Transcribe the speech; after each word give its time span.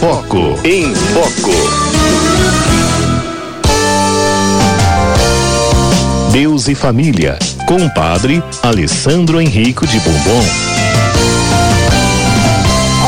Foco. 0.00 0.58
Em 0.62 0.94
Foco. 0.94 1.50
Deus 6.30 6.68
e 6.68 6.74
Família, 6.74 7.38
com 7.66 7.76
o 7.76 7.94
padre 7.94 8.44
Alessandro 8.62 9.40
Henrico 9.40 9.86
de 9.86 9.98
Bombom. 10.00 10.44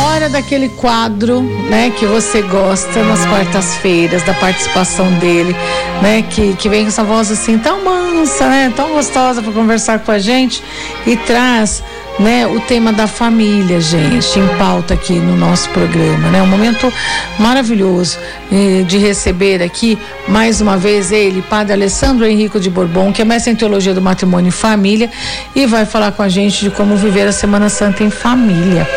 Hora 0.03 0.31
daquele 0.31 0.71
quadro, 0.71 1.43
né, 1.43 1.91
que 1.91 2.07
você 2.07 2.41
gosta 2.41 3.05
nas 3.05 3.25
quartas-feiras, 3.27 4.23
da 4.23 4.33
participação 4.33 5.13
dele, 5.19 5.55
né, 6.01 6.23
que, 6.23 6.55
que 6.57 6.71
vem 6.71 6.85
com 6.85 6.89
essa 6.89 7.05
voz 7.05 7.31
assim 7.31 7.59
tão 7.59 7.85
mansa, 7.85 8.49
né, 8.49 8.73
tão 8.75 8.95
gostosa 8.95 9.43
para 9.43 9.53
conversar 9.53 9.99
com 9.99 10.11
a 10.11 10.19
gente 10.19 10.63
e 11.07 11.17
traz 11.17 11.83
né, 12.19 12.47
o 12.47 12.61
tema 12.61 12.93
da 12.93 13.07
família, 13.07 13.81
gente, 13.81 14.39
em 14.39 14.47
pauta 14.59 14.95
aqui 14.95 15.15
no 15.15 15.37
nosso 15.37 15.71
programa, 15.71 16.29
né? 16.31 16.43
Um 16.43 16.47
momento 16.47 16.93
maravilhoso 17.39 18.19
eh, 18.51 18.83
de 18.83 18.99
receber 18.99 19.63
aqui 19.63 19.97
mais 20.27 20.61
uma 20.61 20.77
vez 20.77 21.13
ele, 21.13 21.43
Padre 21.43 21.75
Alessandro 21.75 22.27
Henrico 22.27 22.59
de 22.59 22.69
Bourbon, 22.69 23.13
que 23.13 23.23
é 23.23 23.25
mestre 23.25 23.53
em 23.53 23.57
teologia 23.57 23.95
do 23.95 24.03
matrimônio 24.03 24.49
e 24.49 24.53
família 24.53 25.11
e 25.55 25.67
vai 25.67 25.87
falar 25.87 26.13
com 26.13 26.23
a 26.23 26.29
gente 26.29 26.61
de 26.61 26.71
como 26.71 26.97
viver 26.97 27.27
a 27.27 27.33
Semana 27.33 27.69
Santa 27.69 28.03
em 28.03 28.11
família. 28.11 28.89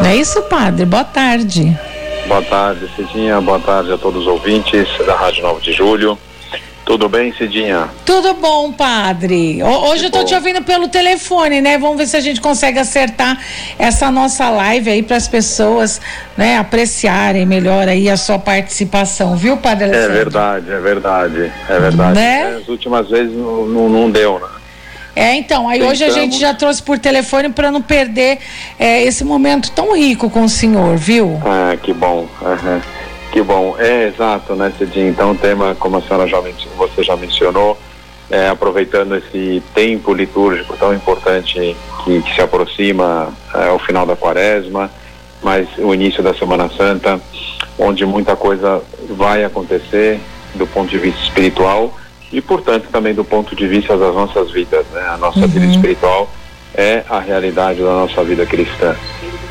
Não 0.00 0.08
é 0.08 0.16
isso, 0.16 0.42
Padre? 0.42 0.84
Boa 0.84 1.04
tarde. 1.04 1.76
Boa 2.26 2.42
tarde, 2.42 2.90
Cidinha. 2.94 3.40
Boa 3.40 3.60
tarde 3.60 3.92
a 3.92 3.98
todos 3.98 4.22
os 4.22 4.26
ouvintes 4.26 4.88
da 5.06 5.14
Rádio 5.16 5.42
9 5.42 5.60
de 5.60 5.72
Julho. 5.72 6.18
Tudo 6.84 7.08
bem, 7.08 7.32
Cidinha? 7.32 7.88
Tudo 8.04 8.34
bom, 8.34 8.72
padre. 8.72 9.62
Hoje 9.62 10.06
eu 10.06 10.10
tô 10.10 10.24
te 10.24 10.34
ouvindo 10.34 10.62
pelo 10.62 10.88
telefone, 10.88 11.60
né? 11.60 11.78
Vamos 11.78 11.96
ver 11.96 12.06
se 12.06 12.16
a 12.16 12.20
gente 12.20 12.40
consegue 12.40 12.78
acertar 12.78 13.38
essa 13.78 14.10
nossa 14.10 14.50
live 14.50 14.90
aí 14.90 15.02
para 15.02 15.16
as 15.16 15.28
pessoas, 15.28 16.00
né, 16.36 16.58
apreciarem 16.58 17.46
melhor 17.46 17.88
aí 17.88 18.10
a 18.10 18.16
sua 18.16 18.38
participação, 18.38 19.36
viu, 19.36 19.56
padre 19.56 19.86
É 19.94 20.08
verdade, 20.08 20.70
é 20.72 20.80
verdade, 20.80 21.52
é 21.68 21.78
verdade. 21.78 22.14
Né? 22.14 22.58
As 22.60 22.68
últimas 22.68 23.08
vezes 23.08 23.32
não, 23.32 23.64
não, 23.66 23.88
não 23.88 24.10
deu, 24.10 24.40
né? 24.40 24.48
É, 25.14 25.34
então, 25.34 25.68
aí 25.68 25.82
hoje 25.82 26.02
a 26.02 26.08
Tentamos. 26.08 26.30
gente 26.32 26.40
já 26.40 26.54
trouxe 26.54 26.82
por 26.82 26.98
telefone 26.98 27.50
para 27.50 27.70
não 27.70 27.82
perder 27.82 28.38
é, 28.78 29.02
esse 29.02 29.22
momento 29.24 29.70
tão 29.70 29.94
rico 29.94 30.30
com 30.30 30.42
o 30.42 30.48
senhor, 30.48 30.96
viu? 30.96 31.40
Ah, 31.44 31.76
que 31.76 31.92
bom. 31.92 32.26
aham. 32.42 32.80
Que 33.32 33.42
bom. 33.42 33.74
É 33.78 34.08
exato, 34.08 34.54
né, 34.54 34.70
Cidinha? 34.76 35.08
Então 35.08 35.32
o 35.32 35.34
tema, 35.34 35.74
como 35.74 35.96
a 35.96 36.02
senhora 36.02 36.28
já 36.28 36.38
você 36.76 37.02
já 37.02 37.16
mencionou, 37.16 37.78
é, 38.30 38.48
aproveitando 38.48 39.16
esse 39.16 39.62
tempo 39.74 40.12
litúrgico 40.12 40.76
tão 40.76 40.94
importante 40.94 41.74
que, 42.04 42.22
que 42.22 42.34
se 42.34 42.40
aproxima 42.42 43.32
é, 43.54 43.68
ao 43.68 43.78
final 43.78 44.04
da 44.04 44.14
quaresma, 44.14 44.90
mas 45.42 45.66
o 45.78 45.94
início 45.94 46.22
da 46.22 46.34
Semana 46.34 46.68
Santa, 46.76 47.18
onde 47.78 48.04
muita 48.04 48.36
coisa 48.36 48.82
vai 49.08 49.44
acontecer 49.44 50.20
do 50.54 50.66
ponto 50.66 50.90
de 50.90 50.98
vista 50.98 51.20
espiritual 51.22 51.96
e, 52.30 52.40
portanto, 52.40 52.88
também 52.92 53.14
do 53.14 53.24
ponto 53.24 53.56
de 53.56 53.66
vista 53.66 53.96
das 53.96 54.14
nossas 54.14 54.50
vidas. 54.50 54.84
Né? 54.92 55.02
A 55.08 55.16
nossa 55.16 55.46
vida 55.46 55.66
espiritual 55.66 56.30
é 56.74 57.02
a 57.08 57.18
realidade 57.18 57.80
da 57.80 57.92
nossa 57.92 58.22
vida 58.22 58.44
cristã. 58.44 58.94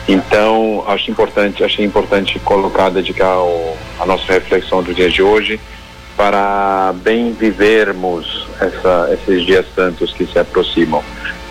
Então, 0.07 0.83
acho 0.87 1.11
importante, 1.11 1.63
achei 1.63 1.85
importante 1.85 2.39
colocar, 2.39 2.89
dedicar 2.89 3.39
o, 3.39 3.77
a 3.99 4.05
nossa 4.05 4.33
reflexão 4.33 4.81
do 4.81 4.93
dia 4.93 5.09
de 5.09 5.21
hoje 5.21 5.59
para 6.17 6.93
bem 6.97 7.31
vivermos 7.31 8.47
essa, 8.59 9.09
esses 9.13 9.45
dias 9.45 9.65
santos 9.73 10.11
que 10.13 10.25
se 10.25 10.37
aproximam. 10.37 11.03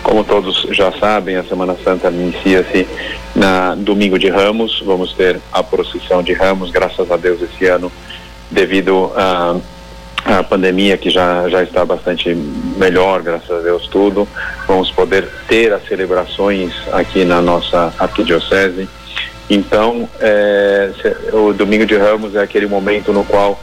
Como 0.03 0.23
todos 0.23 0.67
já 0.71 0.91
sabem, 0.93 1.35
a 1.35 1.43
Semana 1.43 1.75
Santa 1.83 2.09
inicia-se 2.09 2.87
na 3.35 3.75
domingo 3.75 4.17
de 4.17 4.29
Ramos. 4.29 4.81
Vamos 4.85 5.13
ter 5.13 5.39
a 5.51 5.61
procissão 5.61 6.23
de 6.23 6.33
Ramos, 6.33 6.71
graças 6.71 7.11
a 7.11 7.17
Deus, 7.17 7.41
esse 7.41 7.65
ano, 7.65 7.91
devido 8.49 9.11
a 9.15 9.57
a 10.25 10.43
pandemia 10.43 10.97
que 10.97 11.09
já, 11.09 11.47
já 11.49 11.63
está 11.63 11.83
bastante 11.83 12.33
melhor, 12.77 13.21
graças 13.21 13.49
a 13.51 13.59
Deus 13.59 13.87
tudo. 13.87 14.27
Vamos 14.67 14.91
poder 14.91 15.27
ter 15.47 15.73
as 15.73 15.85
celebrações 15.87 16.73
aqui 16.91 17.25
na 17.25 17.41
nossa 17.41 17.93
arquidiocese. 17.97 18.87
Então, 19.49 20.07
é, 20.19 20.91
o 21.33 21.51
Domingo 21.53 21.85
de 21.85 21.97
Ramos 21.97 22.35
é 22.35 22.39
aquele 22.41 22.67
momento 22.67 23.11
no 23.11 23.23
qual 23.25 23.61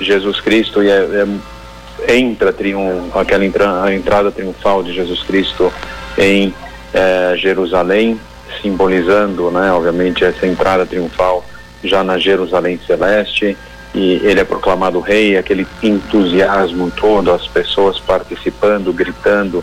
Jesus 0.00 0.40
Cristo 0.40 0.80
é, 0.82 0.88
é, 0.88 2.16
entra 2.16 2.52
triun, 2.52 3.10
aquela 3.14 3.44
entra, 3.44 3.82
a 3.82 3.94
entrada 3.94 4.32
triunfal 4.32 4.82
de 4.82 4.92
Jesus 4.92 5.22
Cristo 5.22 5.72
em 6.18 6.52
eh, 6.92 7.34
Jerusalém, 7.38 8.20
simbolizando, 8.60 9.50
né, 9.50 9.72
obviamente, 9.72 10.24
essa 10.24 10.46
entrada 10.46 10.84
triunfal 10.84 11.44
já 11.82 12.04
na 12.04 12.18
Jerusalém 12.18 12.78
celeste 12.86 13.56
e 13.94 14.20
ele 14.24 14.40
é 14.40 14.44
proclamado 14.44 15.00
rei, 15.00 15.36
aquele 15.36 15.66
entusiasmo 15.82 16.90
todo, 16.90 17.30
as 17.30 17.46
pessoas 17.46 17.98
participando, 18.00 18.92
gritando, 18.92 19.62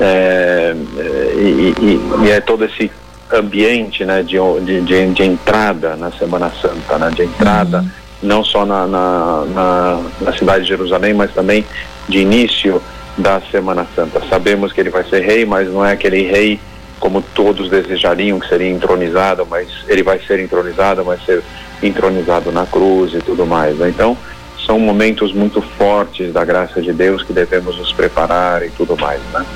eh, 0.00 0.74
eh, 0.98 1.32
e, 1.36 1.74
e- 1.80 2.24
e 2.24 2.30
é 2.30 2.40
todo 2.40 2.64
esse 2.64 2.90
ambiente 3.32 4.04
né, 4.04 4.22
de, 4.22 4.36
de, 4.64 5.12
de, 5.12 5.22
entrada 5.22 5.96
na 5.96 6.10
Semana 6.10 6.50
Santa, 6.60 6.98
né, 6.98 7.10
de 7.14 7.22
entrada 7.22 7.84
não 8.22 8.44
só 8.44 8.66
na, 8.66 8.86
na, 8.86 9.44
na, 9.54 10.00
na 10.20 10.32
cidade 10.32 10.62
de 10.64 10.68
Jerusalém, 10.68 11.14
mas 11.14 11.32
também 11.32 11.64
de 12.08 12.18
início 12.18 12.82
da 13.16 13.40
Semana 13.50 13.86
Santa. 13.94 14.20
Sabemos 14.28 14.72
que 14.72 14.80
ele 14.80 14.90
vai 14.90 15.04
ser 15.04 15.20
rei, 15.20 15.44
mas 15.44 15.68
não 15.68 15.84
é 15.84 15.92
aquele 15.92 16.22
rei 16.22 16.58
como 16.98 17.22
todos 17.22 17.70
desejariam 17.70 18.38
que 18.38 18.48
seria 18.48 18.70
entronizado, 18.70 19.46
mas 19.48 19.68
ele 19.86 20.02
vai 20.02 20.18
ser 20.20 20.40
entronizado, 20.40 21.04
vai 21.04 21.18
ser 21.24 21.42
entronizado 21.82 22.50
na 22.52 22.66
cruz 22.66 23.14
e 23.14 23.18
tudo 23.18 23.46
mais. 23.46 23.76
né? 23.76 23.88
Então, 23.88 24.16
são 24.64 24.78
momentos 24.78 25.32
muito 25.32 25.62
fortes 25.62 26.32
da 26.32 26.44
graça 26.44 26.82
de 26.82 26.92
Deus 26.92 27.22
que 27.22 27.32
devemos 27.32 27.78
nos 27.78 27.92
preparar 27.92 28.62
e 28.62 28.70
tudo 28.70 28.96
mais. 28.96 29.20
Né? 29.32 29.46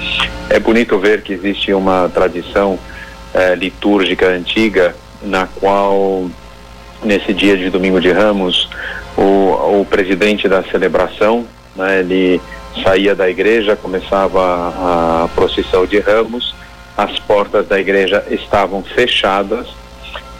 É 0.48 0.58
bonito 0.58 0.98
ver 0.98 1.22
que 1.22 1.32
existe 1.32 1.72
uma 1.74 2.10
tradição 2.12 2.78
eh, 3.34 3.54
litúrgica 3.54 4.28
antiga 4.28 4.94
na 5.22 5.46
qual 5.46 6.28
nesse 7.04 7.32
dia 7.32 7.56
de 7.56 7.68
domingo 7.70 8.00
de 8.00 8.10
Ramos, 8.10 8.68
o, 9.16 9.80
o 9.80 9.86
presidente 9.88 10.48
da 10.48 10.62
celebração, 10.62 11.46
né, 11.76 12.00
ele 12.00 12.40
saía 12.82 13.14
da 13.14 13.28
igreja, 13.28 13.76
começava 13.76 14.40
a, 14.40 15.28
procissão 15.34 15.84
de 15.84 15.98
Ramos, 15.98 16.54
as 17.02 17.18
portas 17.18 17.66
da 17.66 17.80
igreja 17.80 18.24
estavam 18.30 18.82
fechadas 18.82 19.66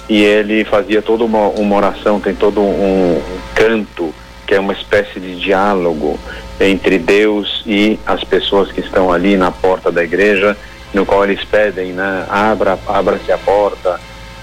e 0.09 0.23
ele 0.23 0.65
fazia 0.65 1.03
toda 1.03 1.25
uma, 1.25 1.49
uma 1.49 1.77
oração, 1.77 2.21
tem 2.21 2.35
todo 2.35 2.61
um, 2.61 3.17
um 3.17 3.23
canto 3.55 4.15
que 4.47 4.55
é 4.55 4.61
uma 4.61 4.73
espécie 4.73 5.19
de 5.19 5.37
diálogo 5.37 6.19
entre 6.61 6.99
Deus 6.99 7.63
e 7.67 7.99
as 8.07 8.23
pessoas 8.23 8.71
que 8.71 8.81
estão 8.81 9.13
ali 9.13 9.37
na 9.37 9.51
porta 9.51 9.91
da 9.91 10.05
igreja, 10.05 10.57
no 10.93 11.07
qual 11.07 11.25
eles 11.25 11.43
pedem, 11.45 11.93
né, 11.93 12.27
abra, 12.29 12.79
abra-se 12.87 13.33
a 13.33 13.39
porta, 13.39 13.99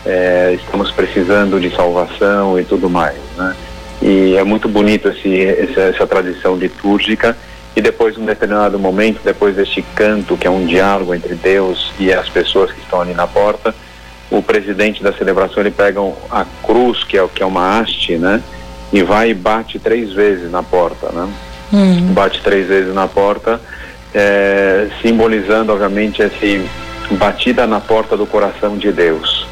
é, 0.05 0.57
estamos 0.59 0.91
precisando 0.91 1.59
de 1.59 1.73
salvação 1.75 2.59
e 2.59 2.63
tudo 2.63 2.89
mais, 2.89 3.17
né? 3.37 3.55
E 4.01 4.35
é 4.37 4.43
muito 4.45 4.69
bonito 4.69 5.09
esse, 5.09 5.43
essa, 5.43 5.81
essa 5.81 6.07
tradição 6.07 6.55
litúrgica 6.55 7.35
e 7.75 7.81
depois, 7.81 8.17
num 8.17 8.25
determinado 8.25 8.77
momento, 8.79 9.21
depois 9.23 9.55
deste 9.55 9.81
canto, 9.95 10.35
que 10.35 10.47
é 10.47 10.49
um 10.49 10.65
diálogo 10.65 11.13
entre 11.13 11.35
Deus 11.35 11.91
e 11.99 12.11
as 12.11 12.27
pessoas 12.27 12.71
que 12.71 12.79
estão 12.79 13.01
ali 13.01 13.13
na 13.13 13.27
porta, 13.27 13.73
o 14.29 14.41
presidente 14.41 15.01
da 15.01 15.13
celebração, 15.13 15.61
ele 15.61 15.71
pega 15.71 15.99
a 16.29 16.45
cruz, 16.63 17.03
que 17.03 17.17
é, 17.17 17.27
que 17.27 17.41
é 17.41 17.45
uma 17.45 17.79
haste, 17.79 18.17
né? 18.17 18.41
E 18.91 19.01
vai 19.03 19.31
e 19.31 19.33
bate 19.33 19.79
três 19.79 20.11
vezes 20.13 20.51
na 20.51 20.61
porta, 20.61 21.11
né? 21.11 21.29
Bate 22.13 22.41
três 22.41 22.67
vezes 22.67 22.93
na 22.93 23.07
porta, 23.07 23.61
é, 24.13 24.87
simbolizando, 25.01 25.71
obviamente, 25.71 26.21
esse 26.21 26.67
batida 27.11 27.65
na 27.65 27.79
porta 27.79 28.15
do 28.17 28.25
coração 28.25 28.77
de 28.77 28.91
Deus. 28.91 29.47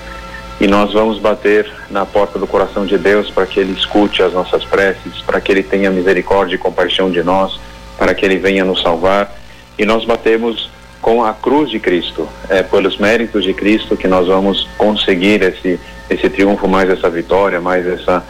E 0.59 0.67
nós 0.67 0.91
vamos 0.91 1.19
bater 1.19 1.71
na 1.89 2.05
porta 2.05 2.39
do 2.39 2.47
coração 2.47 2.85
de 2.85 2.97
Deus 2.97 3.29
para 3.29 3.45
que 3.45 3.59
Ele 3.59 3.73
escute 3.73 4.23
as 4.23 4.33
nossas 4.33 4.63
preces, 4.63 5.21
para 5.25 5.39
que 5.39 5.51
Ele 5.51 5.63
tenha 5.63 5.91
misericórdia 5.91 6.55
e 6.55 6.57
compaixão 6.57 7.11
de 7.11 7.23
nós, 7.23 7.59
para 7.97 8.13
que 8.13 8.25
Ele 8.25 8.37
venha 8.37 8.63
nos 8.63 8.81
salvar. 8.81 9.33
E 9.77 9.85
nós 9.85 10.05
batemos 10.05 10.69
com 11.01 11.23
a 11.23 11.33
cruz 11.33 11.69
de 11.69 11.79
Cristo. 11.79 12.27
É 12.49 12.63
pelos 12.63 12.97
méritos 12.97 13.43
de 13.43 13.53
Cristo 13.53 13.95
que 13.95 14.07
nós 14.07 14.27
vamos 14.27 14.67
conseguir 14.77 15.41
esse, 15.41 15.79
esse 16.09 16.29
triunfo, 16.29 16.67
mais 16.67 16.89
essa 16.89 17.09
vitória, 17.09 17.61
mais 17.61 17.85
essa 17.87 18.23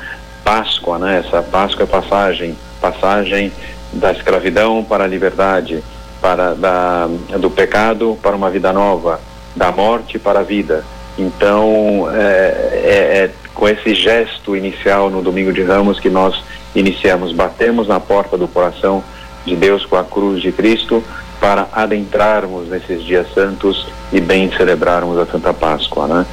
Páscoa, 0.44 0.98
né? 0.98 1.24
Essa 1.26 1.42
Páscoa 1.42 1.84
é 1.84 1.86
passagem, 1.88 2.58
passagem 2.80 3.52
da 3.92 4.12
escravidão 4.12 4.84
para 4.84 5.04
a 5.04 5.08
liberdade, 5.08 5.84
para 6.22 6.54
da, 6.54 7.08
do 7.38 7.50
pecado 7.50 8.18
para 8.22 8.36
uma 8.36 8.50
vida 8.50 8.72
nova, 8.72 9.20
da 9.56 9.72
morte 9.72 10.18
para 10.18 10.40
a 10.40 10.44
vida. 10.44 10.86
Então, 11.18 12.08
é, 12.14 12.80
é- 12.84 13.24
é 13.24 13.30
com 13.54 13.68
esse 13.68 13.96
gesto 13.96 14.56
inicial 14.56 15.10
no 15.10 15.22
Domingo 15.22 15.52
de 15.52 15.64
Ramos 15.64 16.00
que 16.00 16.10
nós 16.10 16.44
iniciamos, 16.76 17.32
batemos 17.34 17.88
na 17.88 18.00
porta 18.00 18.38
do 18.38 18.48
coração 18.48 19.04
de 19.48 19.56
Deus 19.56 19.86
com 19.86 19.96
a 19.96 20.04
cruz 20.04 20.42
de 20.42 20.52
Cristo 20.52 21.04
para 21.40 21.68
adentrarmos 21.72 22.68
nesses 22.68 23.04
dias 23.04 23.28
santos 23.34 23.88
e 24.12 24.20
bem 24.20 24.52
celebrarmos 24.56 25.18
a 25.18 25.26
Santa 25.26 25.54
Páscoa, 25.54 26.08
né? 26.08 26.26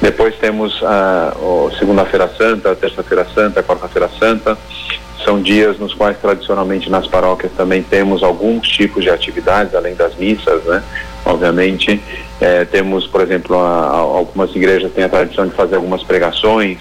Depois 0.00 0.34
temos 0.36 0.82
a 0.82 1.32
segunda-feira 1.78 2.30
santa, 2.36 2.74
terça-feira 2.74 3.26
santa, 3.34 3.62
quarta-feira 3.62 4.10
santa. 4.18 4.58
São 5.24 5.40
dias 5.40 5.78
nos 5.78 5.94
quais 5.94 6.18
tradicionalmente 6.18 6.90
nas 6.90 7.06
paróquias 7.06 7.50
também 7.56 7.82
temos 7.82 8.22
alguns 8.22 8.68
tipos 8.68 9.02
de 9.02 9.10
atividades, 9.10 9.74
além 9.74 9.94
das 9.94 10.14
missas, 10.14 10.62
né? 10.64 10.82
Obviamente, 11.24 12.00
é, 12.40 12.64
temos, 12.64 13.06
por 13.06 13.20
exemplo, 13.20 13.56
a, 13.56 13.86
a, 13.86 13.96
algumas 13.96 14.54
igrejas 14.54 14.92
têm 14.92 15.04
a 15.04 15.08
tradição 15.08 15.46
de 15.48 15.54
fazer 15.54 15.76
algumas 15.76 16.02
pregações, 16.04 16.78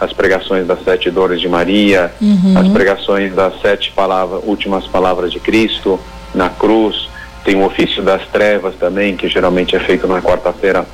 as 0.00 0.12
pregações 0.12 0.66
das 0.66 0.82
sete 0.82 1.10
dores 1.10 1.40
de 1.40 1.48
Maria, 1.48 2.12
uhum. 2.20 2.54
as 2.56 2.68
pregações 2.68 3.34
das 3.34 3.60
sete 3.60 3.92
palavras, 3.92 4.40
últimas 4.44 4.86
palavras 4.86 5.30
de 5.30 5.38
Cristo 5.38 6.00
na 6.34 6.48
cruz, 6.48 7.08
tem 7.44 7.56
o 7.56 7.64
ofício 7.64 8.02
das 8.02 8.26
trevas 8.28 8.74
também, 8.76 9.16
que 9.16 9.28
geralmente 9.28 9.76
é 9.76 9.80
feito 9.80 10.06
na 10.06 10.22
quarta-feira 10.22 10.86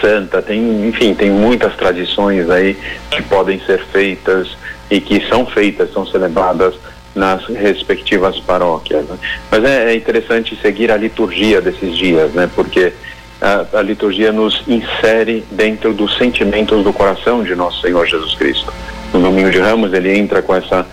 santa, 0.00 0.42
tem, 0.42 0.88
enfim, 0.88 1.14
tem 1.14 1.30
muitas 1.30 1.74
tradições 1.76 2.50
aí 2.50 2.76
que 3.10 3.22
podem 3.22 3.60
ser 3.60 3.84
feitas 3.86 4.48
e 4.90 5.00
que 5.00 5.26
são 5.28 5.46
feitas, 5.46 5.92
são 5.92 6.06
celebradas 6.06 6.74
nas 7.14 7.44
respectivas 7.46 8.38
paróquias. 8.40 9.06
Né? 9.06 9.16
Mas 9.50 9.64
é, 9.64 9.92
é, 9.92 9.94
interessante 9.96 10.58
seguir 10.60 10.90
a 10.90 10.96
liturgia 10.96 11.60
desses 11.60 11.96
dias, 11.96 12.32
né? 12.32 12.48
Porque 12.54 12.92
a, 13.40 13.78
a, 13.78 13.82
liturgia 13.82 14.32
nos 14.32 14.62
insere 14.66 15.44
dentro 15.50 15.92
dos 15.92 16.16
sentimentos 16.16 16.82
do 16.82 16.92
coração 16.92 17.42
de 17.42 17.54
nosso 17.54 17.80
Senhor 17.80 18.06
Jesus 18.06 18.34
Cristo. 18.34 18.72
No 19.12 19.20
Domingo 19.20 19.50
de 19.50 19.58
Ramos 19.58 19.92
ele 19.92 20.16
entra 20.16 20.42
com 20.42 20.54
essa 20.54 20.86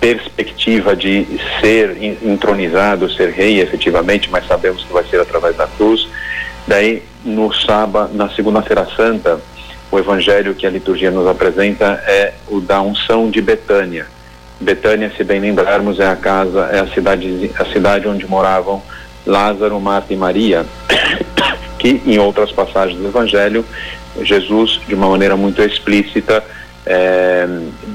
perspectiva 0.00 0.94
de 0.94 1.26
ser 1.60 1.96
entronizado, 2.22 3.10
ser 3.10 3.30
rei 3.30 3.60
efetivamente, 3.60 4.30
mas 4.30 4.46
sabemos 4.46 4.84
que 4.84 4.92
vai 4.92 5.04
ser 5.04 5.20
através 5.20 5.56
da 5.56 5.66
cruz. 5.66 6.08
Daí 6.66 7.02
no 7.24 7.52
sábado, 7.52 8.14
na 8.14 8.28
segunda-feira 8.30 8.86
santa, 8.96 9.40
o 9.90 9.98
evangelho 9.98 10.54
que 10.54 10.66
a 10.66 10.70
liturgia 10.70 11.10
nos 11.10 11.26
apresenta 11.26 12.02
é 12.06 12.34
o 12.46 12.60
da 12.60 12.80
unção 12.80 13.30
de 13.30 13.40
Betânia. 13.40 14.06
Betânia, 14.60 15.12
se 15.16 15.24
bem 15.24 15.40
lembrarmos, 15.40 16.00
é 16.00 16.06
a 16.06 16.16
casa, 16.16 16.68
é 16.72 16.80
a 16.80 16.86
cidade, 16.88 17.50
a 17.58 17.64
cidade 17.66 18.08
onde 18.08 18.26
moravam 18.26 18.82
Lázaro, 19.28 19.78
Marta 19.80 20.12
e 20.12 20.16
Maria, 20.16 20.66
que 21.78 22.02
em 22.04 22.18
outras 22.18 22.50
passagens 22.50 22.98
do 22.98 23.06
evangelho, 23.06 23.64
Jesus, 24.22 24.80
de 24.88 24.94
uma 24.94 25.08
maneira 25.08 25.36
muito 25.36 25.62
explícita, 25.62 26.42
é, 26.84 27.46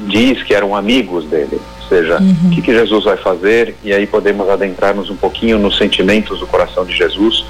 diz 0.07 0.43
que 0.43 0.53
eram 0.53 0.75
amigos 0.75 1.25
dele. 1.25 1.59
Ou 1.81 1.87
seja, 1.89 2.19
uhum. 2.19 2.35
o 2.45 2.49
que, 2.51 2.61
que 2.61 2.73
Jesus 2.73 3.03
vai 3.03 3.17
fazer? 3.17 3.75
E 3.83 3.91
aí 3.91 4.05
podemos 4.05 4.47
adentrar-nos 4.47 5.09
um 5.09 5.15
pouquinho 5.15 5.57
nos 5.57 5.77
sentimentos 5.77 6.39
do 6.39 6.47
coração 6.47 6.85
de 6.85 6.95
Jesus 6.95 7.43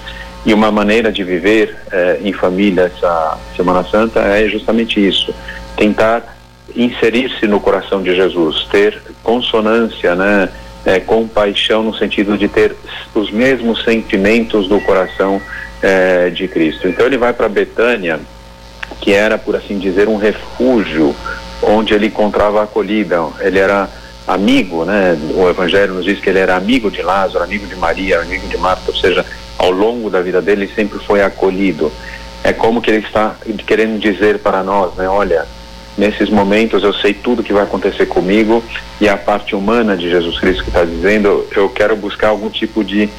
e 0.45 0.53
uma 0.53 0.71
maneira 0.71 1.12
de 1.12 1.24
viver 1.24 1.75
eh, 1.91 2.19
em 2.24 2.33
família 2.33 2.91
essa 2.94 3.38
Semana 3.56 3.83
Santa 3.85 4.19
é 4.21 4.47
justamente 4.47 5.06
isso: 5.06 5.33
tentar 5.77 6.38
inserir-se 6.75 7.47
no 7.47 7.59
coração 7.59 8.01
de 8.01 8.15
Jesus, 8.15 8.65
ter 8.71 9.01
consonância, 9.24 10.15
né? 10.15 10.50
É, 10.85 11.00
compaixão 11.00 11.81
no 11.81 11.95
sentido 11.95 12.38
de 12.38 12.50
ter 12.50 12.75
os 13.15 13.31
mesmos 13.31 13.83
sentimentos 13.85 14.68
do 14.68 14.81
coração 14.81 15.41
é, 15.81 16.30
de 16.30 16.47
Cristo. 16.47 16.88
Então 16.88 17.06
ele 17.06 17.18
vai 17.18 17.31
para 17.31 17.47
Betânia, 17.47 18.19
que 19.00 19.13
era, 19.13 19.38
por 19.38 19.56
assim 19.56 19.80
dizer, 19.80 20.09
um 20.09 20.18
refúgio 20.18 21.15
onde 21.62 21.94
ele 21.94 22.07
encontrava 22.07 22.63
acolhida. 22.63 23.18
Ele 23.39 23.59
era 23.59 23.89
amigo, 24.27 24.85
né? 24.85 25.18
O 25.35 25.50
Evangelho 25.50 25.94
nos 25.94 26.06
diz 26.06 26.19
que 26.19 26.30
ele 26.30 26.39
era 26.39 26.56
amigo 26.56 26.89
de 26.89 27.01
Lázaro, 27.01 27.44
amigo 27.44 27.65
de 27.68 27.75
Maria, 27.75 28.21
amigo 28.21 28.47
de 28.47 28.57
Marta, 28.57 28.83
ou 28.88 28.95
seja, 28.95 29.25
ao 29.57 29.71
longo 29.71 30.09
da 30.09 30.21
vida 30.21 30.41
dele 30.41 30.69
sempre 30.74 31.00
foi 31.00 31.21
acolhido. 31.21 31.91
É 32.44 32.51
como 32.51 32.81
que 32.81 32.91
ele 32.91 33.06
está 33.06 33.35
querendo 33.65 34.00
dizer 34.00 34.39
para 34.39 34.63
nós, 34.63 34.94
né? 34.95 35.07
Olha, 35.07 35.45
nesses 35.98 36.30
momentos 36.30 36.84
eu 36.84 36.94
sei 36.94 37.13
tudo 37.13 37.44
que 37.44 37.54
vai 37.54 37.63
acontecer 37.63 38.06
comigo 38.06 38.63
e 39.00 39.07
a 39.07 39.18
parte 39.18 39.56
humana 39.56 39.95
de 39.95 40.10
Jesus 40.10 40.40
Cristo 40.40 40.63
que 40.63 40.69
está 40.69 40.84
dizendo, 40.84 41.48
eu 41.56 41.69
quero 41.69 41.95
buscar 41.95 42.30
algum 42.30 42.50
tipo 42.50 42.84
de 42.84 43.10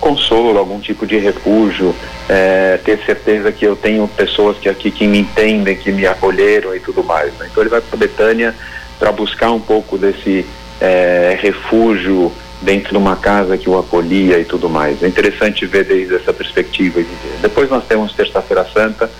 consolo, 0.00 0.58
algum 0.58 0.80
tipo 0.80 1.06
de 1.06 1.16
refúgio, 1.16 1.94
é, 2.28 2.78
ter 2.84 2.98
certeza 3.06 3.50
que 3.50 3.64
eu 3.64 3.74
tenho 3.74 4.06
pessoas 4.08 4.58
que 4.58 4.68
aqui 4.68 4.90
que 4.90 5.06
me 5.06 5.20
entendem, 5.20 5.76
que 5.76 5.90
me 5.90 6.06
acolheram 6.06 6.74
e 6.76 6.80
tudo 6.80 7.02
mais. 7.02 7.32
Né? 7.38 7.48
Então 7.50 7.62
ele 7.62 7.70
vai 7.70 7.80
para 7.80 7.96
Betânia 7.96 8.54
para 8.98 9.10
buscar 9.12 9.50
um 9.50 9.60
pouco 9.60 9.96
desse 9.96 10.44
é, 10.80 11.38
refúgio 11.40 12.30
dentro 12.64 12.90
de 12.90 12.96
uma 12.96 13.14
casa 13.14 13.56
que 13.56 13.68
o 13.68 13.78
acolhia 13.78 14.38
e 14.40 14.44
tudo 14.44 14.68
mais. 14.68 15.02
É 15.02 15.06
interessante 15.06 15.66
ver 15.66 15.84
desde 15.84 16.16
essa 16.16 16.32
perspectiva. 16.32 17.00
Depois 17.40 17.68
nós 17.70 17.84
temos 17.84 18.12
Terça-feira 18.12 18.66
Santa. 18.72 19.10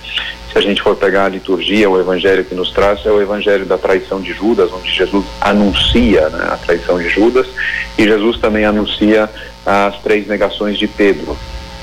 Se 0.50 0.58
a 0.58 0.60
gente 0.60 0.80
for 0.80 0.96
pegar 0.96 1.26
a 1.26 1.28
liturgia, 1.28 1.90
o 1.90 1.98
evangelho 1.98 2.44
que 2.44 2.54
nos 2.54 2.70
traz 2.70 3.04
é 3.04 3.10
o 3.10 3.20
evangelho 3.20 3.66
da 3.66 3.76
traição 3.76 4.20
de 4.20 4.32
Judas, 4.32 4.70
onde 4.72 4.90
Jesus 4.90 5.26
anuncia 5.40 6.28
né, 6.30 6.48
a 6.50 6.56
traição 6.56 6.98
de 6.98 7.08
Judas 7.08 7.46
e 7.98 8.04
Jesus 8.04 8.38
também 8.38 8.64
anuncia 8.64 9.28
as 9.66 10.00
três 10.00 10.26
negações 10.26 10.78
de 10.78 10.86
Pedro. 10.86 11.36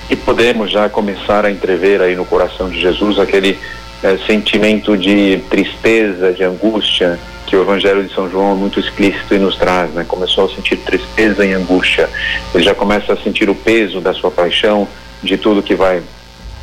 E 0.09 0.15
podemos 0.15 0.71
já 0.71 0.89
começar 0.89 1.45
a 1.45 1.51
entrever 1.51 2.01
aí 2.01 2.15
no 2.15 2.25
coração 2.25 2.69
de 2.69 2.79
Jesus 2.79 3.19
aquele 3.19 3.57
é, 4.03 4.17
sentimento 4.25 4.97
de 4.97 5.41
tristeza, 5.49 6.33
de 6.33 6.43
angústia, 6.43 7.19
que 7.51 7.57
o 7.57 7.63
Evangelho 7.63 8.01
de 8.05 8.15
São 8.15 8.31
João 8.31 8.53
é 8.53 8.55
muito 8.55 8.79
explícito 8.79 9.35
e 9.35 9.37
nos 9.37 9.57
traz, 9.57 9.91
né? 9.91 10.05
Começou 10.07 10.45
a 10.45 10.55
sentir 10.55 10.77
tristeza 10.77 11.45
e 11.45 11.51
angústia. 11.51 12.09
Ele 12.55 12.63
já 12.63 12.73
começa 12.73 13.11
a 13.11 13.17
sentir 13.17 13.49
o 13.49 13.55
peso 13.55 13.99
da 13.99 14.13
sua 14.13 14.31
paixão, 14.31 14.87
de 15.21 15.37
tudo 15.37 15.61
que 15.61 15.75
vai 15.75 16.01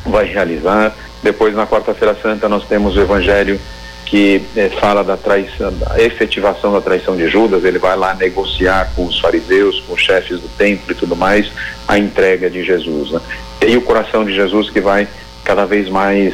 vai 0.03 0.25
realizar. 0.25 0.91
Depois, 1.21 1.53
na 1.53 1.67
quarta-feira 1.67 2.17
santa, 2.19 2.49
nós 2.49 2.65
temos 2.65 2.97
o 2.97 3.01
Evangelho 3.01 3.59
que 4.07 4.41
eh, 4.55 4.69
fala 4.79 5.03
da 5.03 5.15
traição, 5.15 5.71
da 5.77 6.01
efetivação 6.01 6.73
da 6.73 6.81
traição 6.81 7.15
de 7.15 7.29
Judas. 7.29 7.63
Ele 7.63 7.77
vai 7.77 7.95
lá 7.95 8.15
negociar 8.15 8.91
com 8.95 9.05
os 9.05 9.19
fariseus, 9.19 9.79
com 9.81 9.93
os 9.93 10.01
chefes 10.01 10.39
do 10.39 10.47
templo 10.57 10.91
e 10.91 10.95
tudo 10.95 11.15
mais, 11.15 11.51
a 11.87 11.99
entrega 11.99 12.49
de 12.49 12.63
Jesus. 12.63 13.11
Né? 13.11 13.21
E 13.67 13.77
o 13.77 13.81
coração 13.83 14.25
de 14.25 14.33
Jesus 14.33 14.71
que 14.71 14.81
vai 14.81 15.07
cada 15.43 15.65
vez 15.65 15.87
mais 15.87 16.33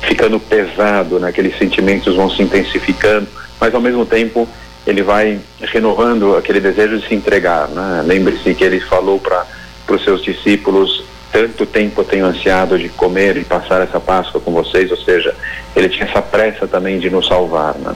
ficando 0.00 0.40
pesado, 0.40 1.20
né? 1.20 1.28
aqueles 1.28 1.58
sentimentos 1.58 2.16
vão 2.16 2.30
se 2.30 2.42
intensificando 2.42 3.28
mas 3.60 3.74
ao 3.74 3.80
mesmo 3.80 4.06
tempo 4.06 4.48
ele 4.86 5.02
vai 5.02 5.38
renovando 5.60 6.36
aquele 6.36 6.60
desejo 6.60 6.98
de 6.98 7.06
se 7.06 7.14
entregar. 7.14 7.68
Né? 7.68 8.02
Lembre-se 8.04 8.54
que 8.54 8.64
ele 8.64 8.80
falou 8.80 9.18
para 9.18 9.44
os 9.88 10.02
seus 10.02 10.22
discípulos: 10.22 11.04
tanto 11.30 11.66
tempo 11.66 12.00
eu 12.00 12.04
tenho 12.04 12.26
ansiado 12.26 12.78
de 12.78 12.88
comer 12.88 13.36
e 13.36 13.44
passar 13.44 13.82
essa 13.82 14.00
Páscoa 14.00 14.40
com 14.40 14.52
vocês, 14.52 14.90
ou 14.90 14.96
seja, 14.96 15.34
ele 15.76 15.88
tinha 15.88 16.06
essa 16.06 16.22
pressa 16.22 16.66
também 16.66 16.98
de 16.98 17.10
nos 17.10 17.28
salvar. 17.28 17.74
Né? 17.74 17.94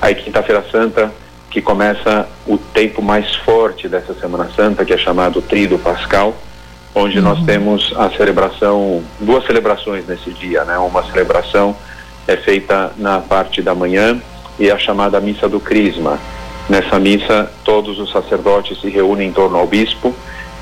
Aí, 0.00 0.14
Quinta-feira 0.14 0.64
Santa, 0.70 1.12
que 1.50 1.62
começa 1.62 2.28
o 2.46 2.58
tempo 2.58 3.00
mais 3.00 3.34
forte 3.36 3.88
dessa 3.88 4.12
Semana 4.14 4.50
Santa, 4.54 4.84
que 4.84 4.92
é 4.92 4.98
chamado 4.98 5.40
Trido 5.40 5.78
Pascal, 5.78 6.36
onde 6.94 7.18
uhum. 7.18 7.24
nós 7.24 7.44
temos 7.44 7.94
a 7.96 8.10
celebração, 8.10 9.02
duas 9.20 9.46
celebrações 9.46 10.06
nesse 10.06 10.30
dia, 10.30 10.64
né? 10.64 10.76
Uma 10.78 11.02
celebração 11.04 11.74
é 12.26 12.36
feita 12.36 12.92
na 12.96 13.20
parte 13.20 13.62
da 13.62 13.74
manhã, 13.74 14.20
e 14.58 14.70
a 14.70 14.78
chamada 14.78 15.20
missa 15.20 15.48
do 15.48 15.60
Crisma. 15.60 16.18
Nessa 16.68 16.98
missa, 16.98 17.50
todos 17.64 17.98
os 17.98 18.10
sacerdotes 18.10 18.80
se 18.80 18.88
reúnem 18.88 19.28
em 19.28 19.32
torno 19.32 19.56
ao 19.56 19.66
bispo 19.66 20.14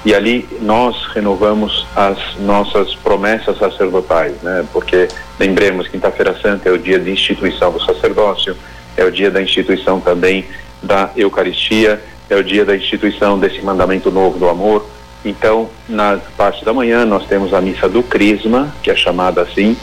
e 0.05 0.15
ali 0.15 0.47
nós 0.61 1.07
renovamos 1.15 1.87
as 1.97 2.19
nossas 2.39 2.95
promessas 2.95 3.57
sacerdotais, 3.59 4.35
né? 4.43 4.65
Porque 4.71 5.09
lembremos, 5.41 5.89
Quinta-feira 5.89 6.39
Santa 6.41 6.69
é 6.69 6.73
o 6.73 6.79
dia 6.79 6.99
de 6.99 7.11
instituição 7.11 7.73
do 7.73 7.83
sacerdócio, 7.83 8.55
é 8.97 9.05
o 9.05 9.11
dia 9.11 9.31
da 9.31 9.41
instituição 9.41 9.99
também 10.01 10.45
da 10.83 11.11
Eucaristia, 11.17 12.03
é 12.29 12.37
o 12.37 12.45
dia 12.45 12.67
da 12.67 12.77
instituição 12.77 13.39
desse 13.39 13.63
mandamento 13.63 14.11
novo 14.11 14.39
do 14.39 14.49
amor. 14.49 14.87
Então, 15.25 15.71
na 15.89 16.19
parte 16.37 16.63
da 16.67 16.73
manhã, 16.75 17.07
nós 17.07 17.27
temos 17.27 17.55
a 17.55 17.61
missa 17.61 17.89
do 17.89 18.03
Crisma, 18.03 18.75
que 18.83 18.91
é 18.91 18.97
chamada 18.97 19.41
assim, 19.41 19.75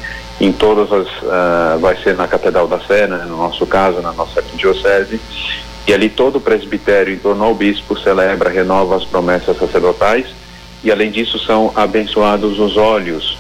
em 0.42 0.52
todas 0.52 0.92
as 0.92 1.08
uh, 1.08 1.80
vai 1.80 1.96
ser 1.98 2.16
na 2.16 2.28
Catedral 2.28 2.68
da 2.68 2.80
Sé, 2.80 3.06
né, 3.06 3.26
no 3.28 3.38
nosso 3.38 3.64
caso, 3.68 4.02
na 4.02 4.12
nossa 4.12 4.42
diocese, 4.56 5.22
e 5.88 5.94
ali 5.94 6.10
todo 6.10 6.38
o 6.38 6.42
presbitério 6.42 7.14
em 7.14 7.18
torno 7.20 7.44
ao 7.44 7.54
bispo 7.54 7.96
celebra, 8.00 8.50
renova 8.50 8.96
as 8.96 9.06
promessas 9.06 9.56
sacerdotais 9.56 10.26
e 10.84 10.92
além 10.92 11.12
disso 11.12 11.38
são 11.38 11.72
abençoados 11.76 12.60
os 12.60 12.76
olhos 12.76 13.38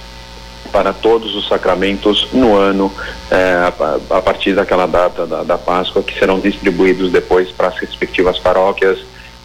para 0.72 0.93
todos 0.93 1.36
os 1.36 1.48
sacramentos 1.48 2.27
no 2.31 2.55
ano 2.55 2.93
eh, 3.31 3.58
a, 3.60 4.17
a, 4.17 4.22
partir 4.22 4.53
daquela 4.53 4.86
data 4.86 5.25
da, 5.25 5.43
da 5.43 5.58
Páscoa 5.58 6.03
que 6.03 6.17
serão 6.17 6.39
distribuídos 6.39 7.12
depois 7.12 7.50
para 7.51 7.70
as 7.70 7.77
respectivas 7.77 8.38
paróquias, 8.38 9.00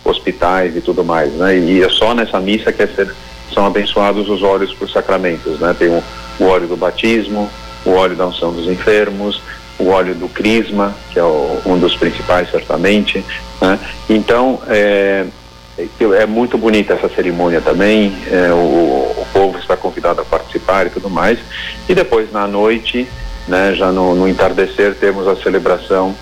hospitais 0.05 0.77
e 0.77 0.81
tudo 0.81 1.03
mais, 1.03 1.33
né? 1.33 1.59
E 1.59 1.83
é 1.83 1.89
só 1.89 2.15
nessa 2.15 2.39
missa 2.39 2.73
que 2.73 2.83
é 2.83 2.87
ser, 2.87 3.13
são 3.53 3.67
abençoados 3.67 4.29
os 4.29 4.43
olhos 4.43 4.73
para 4.75 4.85
os 4.85 4.93
sacramentos, 4.93 5.59
né? 5.59 5.75
Tem 5.77 5.89
um 5.89 6.03
o 6.39 6.45
óleo 6.45 6.67
do 6.67 6.77
batismo, 6.77 7.51
o 7.85 7.93
óleo 7.93 8.17
da 8.17 8.27
unção 8.27 8.53
dos 8.53 8.67
enfermos, 8.67 9.41
o 9.79 9.89
óleo 9.89 10.15
do 10.15 10.29
crisma, 10.29 10.95
que 11.13 11.19
é 11.19 11.25
o, 11.25 11.61
um 11.67 11.79
dos 11.79 11.97
principais 11.97 12.51
certamente. 12.51 13.25
Né? 13.61 13.79
Então 14.09 14.61
é, 14.69 15.27
é 16.19 16.27
muito 16.27 16.57
bonita 16.57 16.95
essa 16.95 17.09
cerimônia 17.09 17.61
também. 17.61 18.13
É, 18.31 18.53
o, 18.53 18.57
o, 18.57 19.27
povo 19.33 19.59
está 19.59 19.77
convidado 19.77 20.21
a 20.21 20.25
participar 20.25 20.87
e 20.87 20.91
tudo 20.91 21.11
mais. 21.11 21.39
E 21.89 21.95
depois 21.95 22.33
na 22.33 22.47
noite 22.47 23.07
né? 23.49 23.75
Já 23.75 23.93
no, 23.93 24.15
no 24.15 24.29
entardecer 24.29 24.95
temos 24.95 25.27
a 25.29 25.37
celebração 25.37 26.15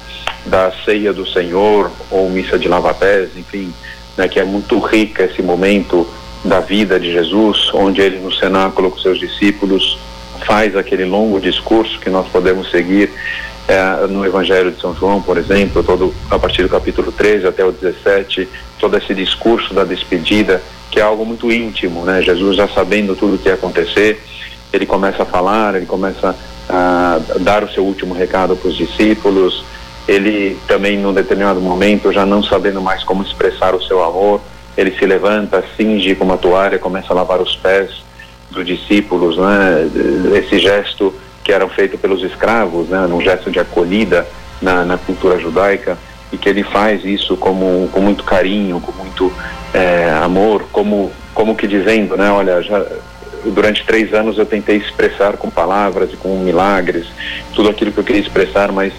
da 0.46 0.70
ceia 0.84 1.12
do 1.12 1.26
Senhor 1.26 1.90
ou 2.10 2.28
missa 2.28 2.58
de 2.58 2.68
lava-pés, 2.68 3.30
enfim, 3.36 3.72
né? 4.16 4.28
Que 4.28 4.40
é 4.40 4.44
muito 4.44 4.78
rica 4.78 5.24
esse 5.24 5.42
momento 5.42 6.06
da 6.44 6.60
vida 6.60 7.00
de 7.00 7.10
Jesus, 7.10 7.70
onde 7.72 8.02
ele 8.02 8.18
no 8.18 8.32
cenáculo 8.32 8.90
com 8.90 8.98
seus 8.98 9.18
discípulos 9.18 9.98
faz 10.40 10.76
aquele 10.76 11.04
longo 11.04 11.40
discurso 11.40 11.98
que 12.00 12.10
nós 12.10 12.26
podemos 12.28 12.70
seguir 12.70 13.10
é, 13.66 14.06
no 14.08 14.24
Evangelho 14.24 14.70
de 14.70 14.80
São 14.80 14.94
João, 14.94 15.22
por 15.22 15.38
exemplo, 15.38 15.82
todo 15.82 16.14
a 16.30 16.38
partir 16.38 16.62
do 16.62 16.68
capítulo 16.68 17.10
13 17.10 17.46
até 17.46 17.64
o 17.64 17.72
17, 17.72 18.48
todo 18.78 18.96
esse 18.96 19.14
discurso 19.14 19.72
da 19.72 19.84
despedida, 19.84 20.62
que 20.90 21.00
é 21.00 21.02
algo 21.02 21.24
muito 21.24 21.50
íntimo, 21.50 22.04
né? 22.04 22.20
Jesus 22.20 22.56
já 22.56 22.68
sabendo 22.68 23.16
tudo 23.16 23.36
o 23.36 23.38
que 23.38 23.48
ia 23.48 23.54
acontecer, 23.54 24.20
ele 24.72 24.84
começa 24.84 25.22
a 25.22 25.26
falar, 25.26 25.74
ele 25.74 25.86
começa 25.86 26.36
a 26.68 27.20
dar 27.40 27.64
o 27.64 27.70
seu 27.70 27.84
último 27.84 28.14
recado 28.14 28.56
para 28.56 28.68
os 28.68 28.76
discípulos, 28.76 29.64
ele 30.06 30.58
também 30.68 30.98
num 30.98 31.12
determinado 31.12 31.60
momento, 31.60 32.12
já 32.12 32.26
não 32.26 32.42
sabendo 32.42 32.82
mais 32.82 33.02
como 33.02 33.22
expressar 33.22 33.74
o 33.74 33.82
seu 33.82 34.04
amor, 34.04 34.40
ele 34.76 34.90
se 34.98 35.06
levanta, 35.06 35.64
cinge 35.76 36.14
com 36.14 36.24
uma 36.24 36.36
toalha, 36.36 36.78
começa 36.78 37.12
a 37.12 37.16
lavar 37.16 37.40
os 37.40 37.56
pés 37.56 38.04
dos 38.54 38.66
discípulos, 38.66 39.36
né? 39.36 39.90
Esse 40.38 40.58
gesto 40.58 41.12
que 41.42 41.52
era 41.52 41.68
feito 41.68 41.98
pelos 41.98 42.22
escravos, 42.22 42.88
né? 42.88 43.00
Um 43.06 43.20
gesto 43.20 43.50
de 43.50 43.60
acolhida 43.60 44.26
na, 44.62 44.84
na 44.84 44.96
cultura 44.96 45.38
judaica 45.38 45.98
e 46.32 46.38
que 46.38 46.48
ele 46.48 46.62
faz 46.62 47.04
isso 47.04 47.36
como, 47.36 47.88
com 47.92 48.00
muito 48.00 48.24
carinho, 48.24 48.80
com 48.80 48.92
muito 48.92 49.32
é, 49.72 50.10
amor, 50.22 50.64
como, 50.72 51.12
como 51.34 51.54
que 51.54 51.66
dizendo, 51.66 52.16
né? 52.16 52.30
Olha, 52.30 52.62
já, 52.62 52.84
durante 53.44 53.84
três 53.84 54.12
anos 54.14 54.38
eu 54.38 54.46
tentei 54.46 54.76
expressar 54.76 55.36
com 55.36 55.50
palavras 55.50 56.12
e 56.12 56.16
com 56.16 56.38
milagres 56.38 57.06
tudo 57.54 57.68
aquilo 57.68 57.92
que 57.92 57.98
eu 57.98 58.04
queria 58.04 58.22
expressar, 58.22 58.72
mas 58.72 58.92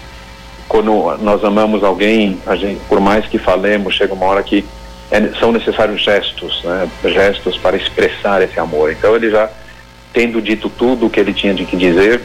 quando 0.68 1.16
nós 1.18 1.44
amamos 1.44 1.82
alguém, 1.84 2.38
gente, 2.56 2.80
por 2.88 3.00
mais 3.00 3.26
que 3.26 3.38
falemos, 3.38 3.94
chega 3.94 4.14
uma 4.14 4.26
hora 4.26 4.42
que 4.42 4.64
é, 5.10 5.20
são 5.38 5.52
necessários 5.52 6.02
gestos, 6.02 6.62
né? 6.64 6.88
gestos 7.04 7.56
para 7.58 7.76
expressar 7.76 8.42
esse 8.42 8.58
amor. 8.58 8.90
Então 8.90 9.14
ele 9.14 9.30
já 9.30 9.48
tendo 10.12 10.40
dito 10.40 10.70
tudo 10.70 11.06
o 11.06 11.10
que 11.10 11.20
ele 11.20 11.32
tinha 11.32 11.52
de 11.52 11.64
que 11.64 11.76
dizer, 11.76 12.22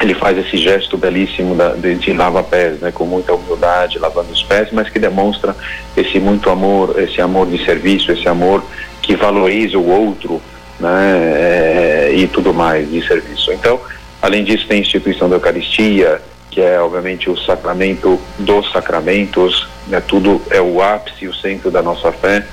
ele 0.00 0.14
faz 0.14 0.36
esse 0.38 0.56
gesto 0.58 0.96
belíssimo 0.96 1.54
da, 1.54 1.70
de, 1.70 1.94
de 1.96 2.12
lava-pés, 2.12 2.80
né, 2.80 2.92
com 2.92 3.04
muita 3.04 3.34
humildade, 3.34 3.98
lavando 3.98 4.30
os 4.30 4.42
pés, 4.42 4.68
mas 4.70 4.88
que 4.88 4.98
demonstra 4.98 5.56
esse 5.96 6.20
muito 6.20 6.50
amor, 6.50 7.00
esse 7.00 7.20
amor 7.20 7.46
de 7.46 7.64
serviço, 7.64 8.12
esse 8.12 8.28
amor 8.28 8.62
que 9.00 9.16
valoriza 9.16 9.78
o 9.78 9.88
outro, 9.88 10.40
né, 10.78 12.10
é, 12.10 12.12
e 12.14 12.26
tudo 12.28 12.52
mais 12.52 12.90
de 12.90 13.06
serviço. 13.06 13.52
Então, 13.52 13.80
além 14.20 14.44
disso, 14.44 14.66
tem 14.66 14.78
a 14.78 14.80
instituição 14.82 15.28
da 15.28 15.36
Eucaristia, 15.36 16.20
que 16.56 16.62
é 16.62 16.80
obviamente 16.80 17.28
o 17.28 17.36
sacramento 17.36 18.18
dos 18.38 18.72
sacramentos, 18.72 19.68
né, 19.88 20.00
tudo 20.00 20.40
é 20.48 20.58
o 20.58 20.80
ápice, 20.80 21.28
o 21.28 21.34
centro 21.34 21.70
da 21.70 21.82
nossa 21.82 22.10
fé. 22.10 22.46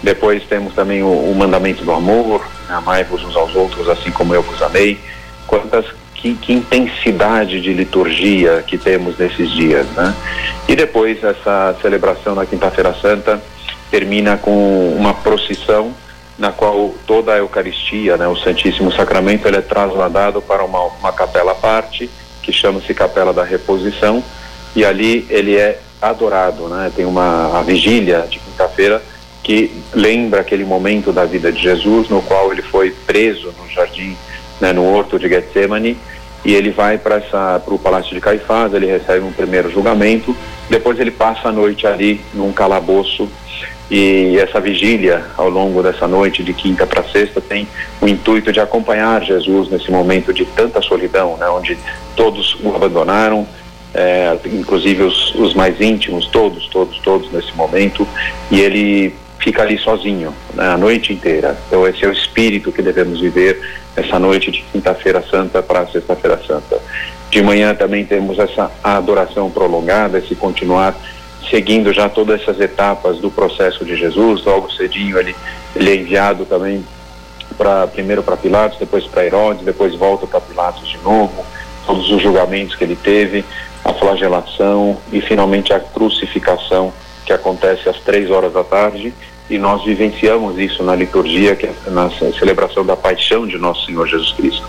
Depois 0.00 0.44
temos 0.44 0.74
também 0.74 1.02
o, 1.02 1.08
o 1.08 1.34
mandamento 1.34 1.82
do 1.84 1.90
amor, 1.90 2.40
né, 2.68 2.76
amai-vos 2.76 3.24
uns 3.24 3.34
aos 3.34 3.56
outros 3.56 3.88
assim 3.88 4.12
como 4.12 4.32
eu 4.32 4.44
vos 4.44 4.62
amei. 4.62 5.00
Quantas 5.44 5.86
que, 6.14 6.36
que, 6.36 6.52
intensidade 6.52 7.60
de 7.60 7.72
liturgia 7.72 8.62
que 8.64 8.78
temos 8.78 9.18
nesses 9.18 9.50
dias, 9.50 9.86
né? 9.88 10.14
E 10.68 10.76
depois 10.76 11.22
essa 11.24 11.76
celebração 11.82 12.36
na 12.36 12.46
Quinta-feira 12.46 12.94
Santa 12.94 13.42
termina 13.90 14.36
com 14.36 14.94
uma 14.96 15.14
procissão 15.14 15.92
na 16.38 16.52
qual 16.52 16.94
toda 17.08 17.34
a 17.34 17.38
Eucaristia, 17.38 18.16
né, 18.16 18.28
o 18.28 18.36
Santíssimo 18.36 18.92
Sacramento, 18.92 19.48
ele 19.48 19.56
é 19.56 19.62
trasladado 19.62 20.40
para 20.40 20.64
uma, 20.64 20.80
uma 20.80 21.12
capela 21.12 21.50
à 21.50 21.54
parte, 21.56 22.08
que 22.48 22.52
chama-se 22.52 22.94
Capela 22.94 23.30
da 23.30 23.44
Reposição, 23.44 24.24
e 24.74 24.82
ali 24.82 25.26
ele 25.28 25.54
é 25.54 25.78
adorado, 26.00 26.66
né? 26.66 26.90
Tem 26.96 27.04
uma 27.04 27.62
vigília 27.62 28.26
de 28.26 28.38
quinta-feira 28.38 29.02
que 29.42 29.70
lembra 29.92 30.40
aquele 30.40 30.64
momento 30.64 31.12
da 31.12 31.26
vida 31.26 31.52
de 31.52 31.60
Jesus, 31.60 32.08
no 32.08 32.22
qual 32.22 32.50
ele 32.50 32.62
foi 32.62 32.90
preso 33.06 33.52
no 33.60 33.68
jardim 33.68 34.16
né, 34.58 34.72
no 34.72 34.82
horto 34.82 35.18
de 35.18 35.28
Getsemane, 35.28 35.98
e 36.42 36.54
ele 36.54 36.70
vai 36.70 36.96
para 36.96 37.20
o 37.66 37.78
Palácio 37.78 38.14
de 38.14 38.20
Caifás, 38.20 38.72
ele 38.72 38.86
recebe 38.86 39.26
um 39.26 39.32
primeiro 39.32 39.70
julgamento, 39.70 40.34
depois 40.70 40.98
ele 40.98 41.10
passa 41.10 41.48
a 41.48 41.52
noite 41.52 41.86
ali 41.86 42.22
num 42.32 42.50
calabouço, 42.50 43.28
e 43.90 44.36
essa 44.38 44.60
vigília 44.60 45.24
ao 45.36 45.48
longo 45.48 45.82
dessa 45.82 46.06
noite, 46.06 46.42
de 46.42 46.52
quinta 46.52 46.86
para 46.86 47.02
sexta, 47.04 47.40
tem 47.40 47.66
o 48.00 48.08
intuito 48.08 48.52
de 48.52 48.60
acompanhar 48.60 49.22
Jesus 49.22 49.70
nesse 49.70 49.90
momento 49.90 50.32
de 50.32 50.44
tanta 50.44 50.82
solidão, 50.82 51.36
né, 51.38 51.48
onde 51.48 51.78
todos 52.14 52.56
o 52.62 52.74
abandonaram, 52.74 53.46
é, 53.94 54.36
inclusive 54.46 55.02
os, 55.02 55.34
os 55.34 55.54
mais 55.54 55.80
íntimos, 55.80 56.26
todos, 56.26 56.66
todos, 56.68 56.98
todos 56.98 57.32
nesse 57.32 57.54
momento, 57.54 58.06
e 58.50 58.60
ele 58.60 59.14
fica 59.38 59.62
ali 59.62 59.78
sozinho 59.78 60.34
né, 60.52 60.68
a 60.68 60.76
noite 60.76 61.12
inteira. 61.12 61.56
Então 61.66 61.86
esse 61.86 62.04
é 62.04 62.08
o 62.08 62.12
espírito 62.12 62.70
que 62.70 62.82
devemos 62.82 63.20
viver 63.20 63.58
essa 63.96 64.18
noite 64.18 64.50
de 64.50 64.62
quinta-feira 64.70 65.24
santa 65.30 65.62
para 65.62 65.86
sexta-feira 65.86 66.38
santa. 66.46 66.78
De 67.30 67.42
manhã 67.42 67.74
também 67.74 68.04
temos 68.04 68.38
essa 68.38 68.70
adoração 68.82 69.50
prolongada, 69.50 70.18
esse 70.18 70.34
continuar 70.34 70.94
seguindo 71.50 71.92
já 71.92 72.08
todas 72.08 72.40
essas 72.40 72.60
etapas 72.60 73.18
do 73.18 73.30
processo 73.30 73.84
de 73.84 73.96
Jesus. 73.96 74.44
Logo 74.44 74.70
cedinho 74.72 75.18
ele, 75.18 75.34
ele 75.74 75.90
é 75.90 75.96
enviado 75.96 76.44
também 76.44 76.84
para 77.56 77.86
primeiro 77.86 78.22
para 78.22 78.36
Pilatos, 78.36 78.78
depois 78.78 79.04
para 79.04 79.24
Herodes, 79.24 79.64
depois 79.64 79.94
volta 79.94 80.26
para 80.26 80.40
Pilatos 80.40 80.88
de 80.88 80.98
novo. 80.98 81.44
Todos 81.86 82.10
os 82.10 82.22
julgamentos 82.22 82.76
que 82.76 82.84
ele 82.84 82.96
teve, 82.96 83.44
a 83.84 83.92
flagelação 83.94 84.98
e 85.12 85.20
finalmente 85.20 85.72
a 85.72 85.80
crucificação 85.80 86.92
que 87.24 87.32
acontece 87.32 87.88
às 87.88 87.98
três 88.00 88.30
horas 88.30 88.52
da 88.52 88.62
tarde 88.62 89.12
e 89.50 89.58
nós 89.58 89.82
vivenciamos 89.84 90.58
isso 90.58 90.82
na 90.82 90.94
liturgia, 90.94 91.56
que 91.56 91.66
é 91.66 91.72
na 91.86 92.10
celebração 92.38 92.84
da 92.84 92.96
paixão 92.96 93.46
de 93.46 93.56
nosso 93.56 93.86
Senhor 93.86 94.06
Jesus 94.06 94.32
Cristo. 94.32 94.66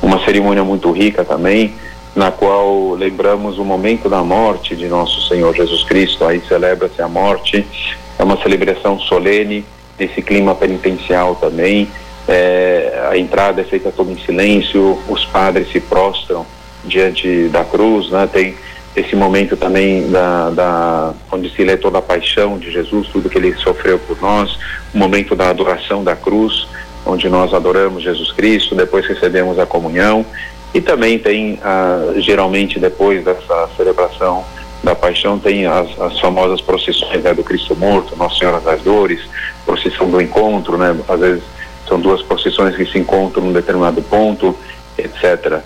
Uma 0.00 0.24
cerimônia 0.24 0.64
muito 0.64 0.90
rica 0.90 1.22
também, 1.22 1.74
na 2.14 2.30
qual 2.30 2.94
lembramos 2.94 3.58
o 3.58 3.64
momento 3.64 4.08
da 4.08 4.22
morte 4.22 4.76
de 4.76 4.86
nosso 4.86 5.26
Senhor 5.28 5.54
Jesus 5.54 5.82
Cristo. 5.84 6.24
Aí 6.24 6.42
celebra-se 6.46 7.00
a 7.00 7.08
morte, 7.08 7.66
é 8.18 8.22
uma 8.22 8.40
celebração 8.42 8.98
solene, 8.98 9.64
nesse 9.98 10.20
clima 10.22 10.54
penitencial 10.54 11.34
também. 11.36 11.88
É, 12.28 13.08
a 13.10 13.16
entrada 13.16 13.60
é 13.60 13.64
feita 13.64 13.90
toda 13.90 14.12
em 14.12 14.18
silêncio, 14.18 14.98
os 15.08 15.24
padres 15.24 15.70
se 15.70 15.80
prostram 15.80 16.46
diante 16.84 17.48
da 17.48 17.64
cruz, 17.64 18.10
né? 18.10 18.28
Tem 18.30 18.54
esse 18.94 19.16
momento 19.16 19.56
também 19.56 20.10
da, 20.10 20.50
da, 20.50 21.14
onde 21.30 21.50
se 21.50 21.64
lê 21.64 21.76
toda 21.76 21.98
a 21.98 22.02
paixão 22.02 22.58
de 22.58 22.70
Jesus, 22.70 23.08
tudo 23.08 23.28
que 23.28 23.38
ele 23.38 23.54
sofreu 23.54 23.98
por 23.98 24.20
nós, 24.20 24.58
o 24.94 24.98
momento 24.98 25.34
da 25.34 25.48
adoração 25.48 26.04
da 26.04 26.14
cruz, 26.14 26.68
onde 27.06 27.28
nós 27.28 27.54
adoramos 27.54 28.02
Jesus 28.02 28.30
Cristo, 28.32 28.74
depois 28.74 29.06
recebemos 29.06 29.58
a 29.58 29.66
comunhão 29.66 30.26
e 30.74 30.80
também 30.80 31.18
tem 31.18 31.58
ah, 31.62 32.14
geralmente 32.16 32.78
depois 32.78 33.24
dessa 33.24 33.68
celebração 33.76 34.44
da 34.82 34.94
paixão 34.94 35.38
tem 35.38 35.66
as, 35.66 36.00
as 36.00 36.18
famosas 36.18 36.60
procissões 36.60 37.22
né, 37.22 37.32
do 37.32 37.44
Cristo 37.44 37.76
morto, 37.76 38.16
Nossa 38.16 38.38
Senhora 38.38 38.60
das 38.60 38.82
Dores, 38.82 39.20
procissão 39.64 40.10
do 40.10 40.20
encontro, 40.20 40.76
né? 40.76 40.96
Às 41.08 41.20
vezes 41.20 41.42
são 41.86 42.00
duas 42.00 42.20
procissões 42.22 42.74
que 42.74 42.84
se 42.86 42.98
encontram 42.98 43.44
num 43.44 43.52
determinado 43.52 44.02
ponto, 44.02 44.56
etc 44.98 45.62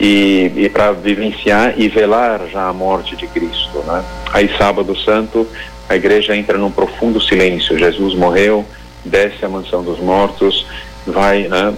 e, 0.00 0.50
e 0.56 0.68
para 0.70 0.92
vivenciar 0.92 1.74
e 1.76 1.86
velar 1.88 2.48
já 2.50 2.68
a 2.68 2.72
morte 2.72 3.14
de 3.14 3.26
Cristo. 3.26 3.78
Né? 3.86 4.02
Aí, 4.32 4.50
sábado 4.56 4.96
santo, 4.96 5.46
a 5.88 5.94
igreja 5.94 6.34
entra 6.34 6.56
num 6.56 6.70
profundo 6.70 7.20
silêncio. 7.20 7.78
Jesus 7.78 8.14
morreu, 8.14 8.64
desce 9.04 9.44
à 9.44 9.48
mansão 9.48 9.82
dos 9.82 10.00
mortos, 10.00 10.66
vai, 11.06 11.48
né? 11.48 11.74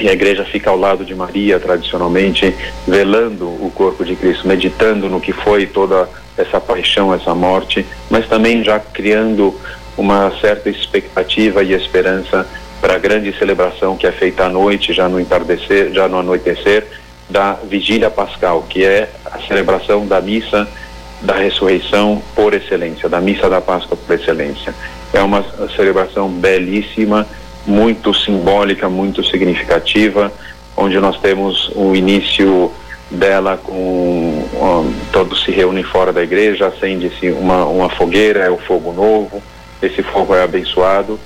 E 0.00 0.08
a 0.08 0.12
igreja 0.12 0.44
fica 0.44 0.70
ao 0.70 0.78
lado 0.78 1.04
de 1.04 1.14
Maria, 1.14 1.60
tradicionalmente, 1.60 2.54
velando 2.86 3.46
o 3.46 3.70
corpo 3.74 4.04
de 4.04 4.16
Cristo, 4.16 4.48
meditando 4.48 5.08
no 5.08 5.20
que 5.20 5.32
foi 5.32 5.66
toda 5.66 6.08
essa 6.36 6.60
paixão, 6.60 7.12
essa 7.12 7.34
morte, 7.34 7.84
mas 8.08 8.26
também 8.26 8.64
já 8.64 8.80
criando 8.80 9.54
uma 9.96 10.32
certa 10.40 10.70
expectativa 10.70 11.62
e 11.62 11.74
esperança 11.74 12.46
para 12.80 12.94
a 12.94 12.98
grande 12.98 13.36
celebração 13.38 13.96
que 13.96 14.06
é 14.06 14.12
feita 14.12 14.46
à 14.46 14.48
noite, 14.48 14.94
já 14.94 15.08
no 15.08 15.20
entardecer, 15.20 15.92
já 15.92 16.08
no 16.08 16.18
anoitecer, 16.18 16.86
da 17.28 17.52
vigília 17.52 18.10
pascal, 18.10 18.64
que 18.68 18.84
é 18.84 19.10
a 19.26 19.38
celebração 19.46 20.06
da 20.06 20.20
missa 20.20 20.66
da 21.20 21.34
ressurreição 21.34 22.22
por 22.34 22.54
excelência, 22.54 23.08
da 23.08 23.20
missa 23.20 23.48
da 23.48 23.60
Páscoa 23.60 23.96
por 23.96 24.14
excelência. 24.14 24.74
É 25.12 25.20
uma 25.22 25.44
celebração 25.76 26.28
belíssima, 26.28 27.26
muito 27.66 28.14
simbólica, 28.14 28.88
muito 28.88 29.22
significativa, 29.24 30.32
onde 30.76 30.98
nós 30.98 31.18
temos 31.20 31.70
o 31.74 31.94
início 31.94 32.72
dela 33.10 33.58
com 33.62 33.72
um, 33.72 34.94
todos 35.12 35.42
se 35.44 35.50
reúnem 35.50 35.82
fora 35.82 36.12
da 36.12 36.22
igreja, 36.22 36.68
acende-se 36.68 37.30
uma, 37.30 37.64
uma 37.66 37.88
fogueira, 37.90 38.40
é 38.40 38.50
o 38.50 38.56
fogo 38.56 38.92
novo, 38.92 39.42
esse 39.82 40.02
fogo 40.02 40.34
é 40.34 40.42
abençoado 40.42 41.18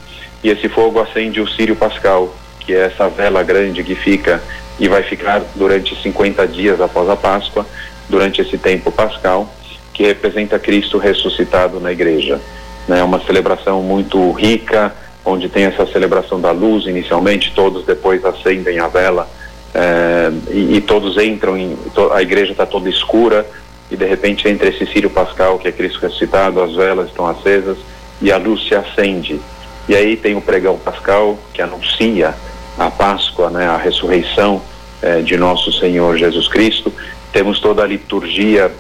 e 0.43 0.49
esse 0.49 0.69
fogo 0.69 1.01
acende 1.01 1.41
o 1.41 1.49
Sírio 1.49 1.77
Pascal, 1.77 2.35
que 2.61 2.73
é 2.75 2.87
essa 2.87 3.09
vela 3.09 3.43
grande 3.43 3.85
que 3.85 3.95
fica 3.95 4.43
e 4.79 4.89
vai 4.89 5.03
ficar 5.03 5.43
durante 5.55 5.95
50 6.01 6.47
dias 6.49 6.81
após 6.81 7.09
a 7.09 7.17
Páscoa, 7.17 7.67
durante 8.09 8.41
esse 8.41 8.59
tempo 8.59 8.91
pascal, 8.91 9.49
que 9.93 10.05
representa 10.05 10.59
Cristo 10.59 10.99
ressuscitado 10.99 11.79
na 11.81 11.93
igreja. 11.93 12.41
É 12.89 13.03
uma 13.03 13.21
celebração 13.21 13.83
muito 13.83 14.33
rica, 14.33 14.93
onde 15.25 15.49
tem 15.49 15.65
essa 15.65 15.87
celebração 15.87 16.41
da 16.41 16.51
luz 16.51 16.87
inicialmente, 16.87 17.53
todos 17.55 17.85
depois 17.85 18.25
acendem 18.25 18.79
a 18.79 18.89
vela 18.89 19.29
é, 19.75 20.31
e, 20.51 20.77
e, 20.77 20.81
todos 20.81 21.19
entram, 21.19 21.57
em, 21.57 21.77
a 22.13 22.23
igreja 22.23 22.53
está 22.53 22.65
toda 22.65 22.89
escura 22.89 23.45
e 23.91 23.97
de 23.97 24.07
repente 24.07 24.49
entra 24.49 24.69
esse 24.69 24.87
Sírio 24.87 25.11
Pascal, 25.11 25.59
que 25.59 25.67
é 25.67 25.73
Cristo 25.73 25.99
ressuscitado, 25.99 26.63
as 26.63 26.75
velas 26.75 27.09
estão 27.09 27.27
acesas 27.27 27.77
e 28.23 28.31
a 28.31 28.37
luz 28.37 28.67
se 28.69 28.75
acende. 28.75 29.41
E 29.89 29.97
aí 29.97 30.17
tem 30.17 30.37
o 30.37 30.41
pregão 30.41 30.79
pascal 30.79 31.37
que 31.53 31.61
anuncia 31.61 32.35
a 32.79 32.89
Páscoa, 32.89 33.51
né, 33.51 33.67
a 33.67 33.77
ressurreição 33.77 34.63
é, 35.03 35.21
de 35.21 35.37
nosso 35.37 35.73
Senhor 35.73 36.17
Jesus 36.17 36.47
Cristo. 36.47 36.93
Temos 37.33 37.59
toda 37.59 37.83
a 37.83 37.87
liturgia 37.87 38.71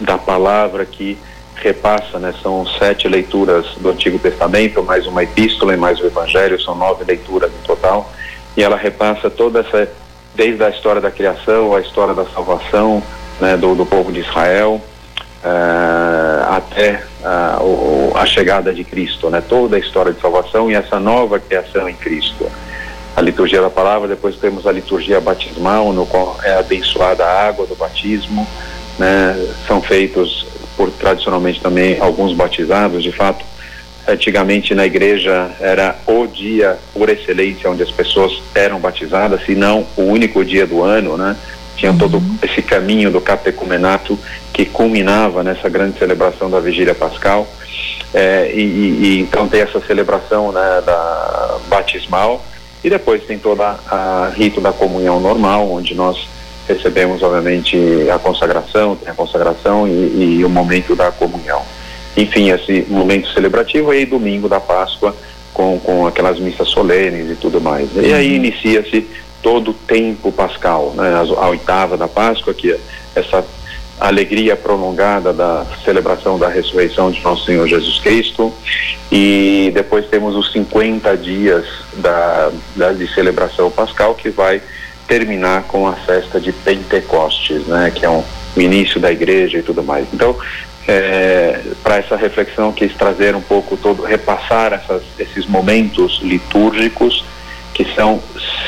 da 0.00 0.16
palavra 0.16 0.86
que 0.86 1.18
repassa, 1.62 2.18
né, 2.18 2.34
são 2.42 2.66
sete 2.78 3.08
leituras 3.08 3.66
do 3.76 3.90
Antigo 3.90 4.18
Testamento, 4.18 4.82
mais 4.82 5.06
uma 5.06 5.22
epístola 5.22 5.74
e 5.74 5.76
mais 5.76 6.00
o 6.00 6.06
Evangelho, 6.06 6.60
são 6.60 6.74
nove 6.74 7.04
leituras 7.04 7.50
no 7.50 7.58
total, 7.58 8.10
e 8.56 8.62
ela 8.62 8.76
repassa 8.76 9.30
toda 9.30 9.60
essa, 9.60 9.88
desde 10.34 10.62
a 10.62 10.70
história 10.70 11.00
da 11.00 11.10
criação, 11.10 11.74
a 11.74 11.80
história 11.80 12.14
da 12.14 12.24
salvação 12.26 13.02
né, 13.40 13.56
do, 13.56 13.74
do 13.74 13.86
povo 13.86 14.12
de 14.12 14.20
Israel, 14.20 14.80
uh, 15.42 16.54
até 16.54 17.02
uh, 17.22 17.62
o, 17.62 18.12
a 18.16 18.26
chegada 18.26 18.72
de 18.72 18.84
Cristo, 18.84 19.30
né, 19.30 19.40
toda 19.40 19.76
a 19.76 19.78
história 19.78 20.12
de 20.12 20.20
salvação 20.20 20.70
e 20.70 20.74
essa 20.74 20.98
nova 20.98 21.38
criação 21.38 21.88
em 21.88 21.94
Cristo. 21.94 22.50
A 23.14 23.20
liturgia 23.20 23.60
da 23.60 23.70
palavra, 23.70 24.08
depois 24.08 24.36
temos 24.36 24.66
a 24.66 24.72
liturgia 24.72 25.20
batismal, 25.20 25.92
no 25.92 26.06
qual 26.06 26.38
é 26.42 26.58
abençoada 26.58 27.24
a 27.24 27.48
água 27.48 27.66
do 27.66 27.76
batismo, 27.76 28.46
né, 28.98 29.36
são 29.66 29.80
feitos 29.80 30.51
por 30.76 30.90
tradicionalmente 30.90 31.60
também 31.60 31.98
alguns 32.00 32.32
batizados, 32.34 33.02
de 33.02 33.12
fato. 33.12 33.44
Antigamente 34.06 34.74
na 34.74 34.84
igreja 34.84 35.50
era 35.60 35.96
o 36.06 36.26
dia 36.26 36.76
por 36.92 37.08
excelência 37.08 37.70
onde 37.70 37.82
as 37.82 37.90
pessoas 37.90 38.32
eram 38.54 38.80
batizadas, 38.80 39.44
se 39.44 39.54
não 39.54 39.86
o 39.96 40.02
único 40.02 40.44
dia 40.44 40.66
do 40.66 40.82
ano, 40.82 41.16
né? 41.16 41.36
Tinha 41.76 41.92
uhum. 41.92 41.98
todo 41.98 42.22
esse 42.42 42.62
caminho 42.62 43.10
do 43.10 43.20
catecumenato 43.20 44.18
que 44.52 44.64
culminava 44.64 45.42
nessa 45.42 45.68
grande 45.68 45.98
celebração 45.98 46.50
da 46.50 46.60
vigília 46.60 46.94
pascal. 46.94 47.46
É, 48.12 48.52
e, 48.54 48.60
e, 48.60 49.20
então 49.20 49.48
tem 49.48 49.60
essa 49.60 49.80
celebração 49.80 50.52
né, 50.52 50.82
da 50.84 51.58
batismal 51.68 52.44
e 52.84 52.90
depois 52.90 53.24
tem 53.24 53.38
toda 53.38 53.78
a 53.86 54.30
rito 54.34 54.60
da 54.60 54.72
comunhão 54.72 55.18
normal, 55.18 55.70
onde 55.70 55.94
nós 55.94 56.28
recebemos, 56.68 57.22
obviamente, 57.22 57.76
a 58.12 58.18
consagração, 58.18 58.96
a 59.06 59.12
consagração 59.12 59.86
e, 59.86 60.38
e, 60.38 60.44
o 60.44 60.48
momento 60.48 60.94
da 60.94 61.10
comunhão. 61.10 61.62
Enfim, 62.16 62.50
esse 62.50 62.86
momento 62.88 63.28
celebrativo 63.32 63.92
e 63.92 64.04
domingo 64.04 64.48
da 64.48 64.60
Páscoa 64.60 65.14
com, 65.52 65.78
com 65.80 66.06
aquelas 66.06 66.38
missas 66.38 66.68
solenes 66.68 67.30
e 67.30 67.34
tudo 67.34 67.60
mais. 67.60 67.88
E 67.96 68.12
aí 68.12 68.30
uhum. 68.30 68.36
inicia-se 68.36 69.06
todo 69.42 69.72
o 69.72 69.74
tempo 69.74 70.30
pascal, 70.30 70.92
né? 70.94 71.14
a, 71.14 71.20
a 71.20 71.48
oitava 71.48 71.96
da 71.96 72.06
Páscoa, 72.06 72.54
que 72.54 72.72
é 72.72 72.78
essa 73.14 73.44
alegria 74.00 74.56
prolongada 74.56 75.32
da 75.32 75.64
celebração 75.84 76.38
da 76.38 76.48
ressurreição 76.48 77.10
de 77.10 77.20
nosso 77.22 77.44
Senhor 77.44 77.66
Jesus 77.68 78.00
Cristo 78.00 78.52
e 79.10 79.70
depois 79.74 80.06
temos 80.06 80.34
os 80.34 80.50
50 80.52 81.16
dias 81.16 81.64
da, 81.98 82.50
da 82.74 82.92
de 82.92 83.06
celebração 83.14 83.70
pascal 83.70 84.14
que 84.14 84.28
vai 84.28 84.60
terminar 85.06 85.64
com 85.64 85.86
a 85.86 85.92
festa 85.92 86.40
de 86.40 86.52
Pentecostes, 86.52 87.66
né, 87.66 87.92
que 87.94 88.04
é 88.04 88.10
um, 88.10 88.22
o 88.56 88.60
início 88.60 89.00
da 89.00 89.10
igreja 89.10 89.58
e 89.58 89.62
tudo 89.62 89.82
mais. 89.82 90.06
Então, 90.12 90.36
é, 90.86 91.60
para 91.82 91.96
essa 91.96 92.16
reflexão 92.16 92.72
quis 92.72 92.92
trazer 92.94 93.36
um 93.36 93.40
pouco 93.40 93.76
todo, 93.76 94.02
repassar 94.02 94.72
essas, 94.72 95.02
esses 95.18 95.46
momentos 95.46 96.20
litúrgicos 96.22 97.24
que 97.72 97.86
são 97.94 98.20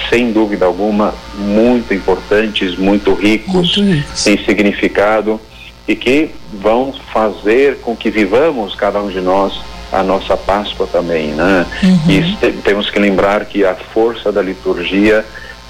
sem 0.09 0.33
dúvida 0.33 0.65
alguma 0.65 1.15
muito 1.35 1.93
importantes, 1.93 2.77
muito 2.77 3.13
ricos 3.15 3.77
muito 3.77 4.29
em 4.29 4.45
significado 4.45 5.41
e 5.87 5.95
que 5.95 6.31
vão 6.53 6.95
fazer 7.13 7.79
com 7.81 7.95
que 7.95 8.11
vivamos 8.11 8.75
cada 8.75 9.03
um 9.03 9.09
de 9.09 9.21
nós 9.21 9.61
a 9.93 10.03
nossa 10.03 10.37
Páscoa 10.37 10.89
também, 10.91 11.29
né? 11.29 11.67
Uhum. 11.83 12.11
E 12.11 12.53
temos 12.63 12.91
que 12.91 12.99
lembrar 12.99 13.45
que 13.45 13.65
a 13.65 13.75
força 13.75 14.33
da 14.33 14.43
liturgia 14.43 15.25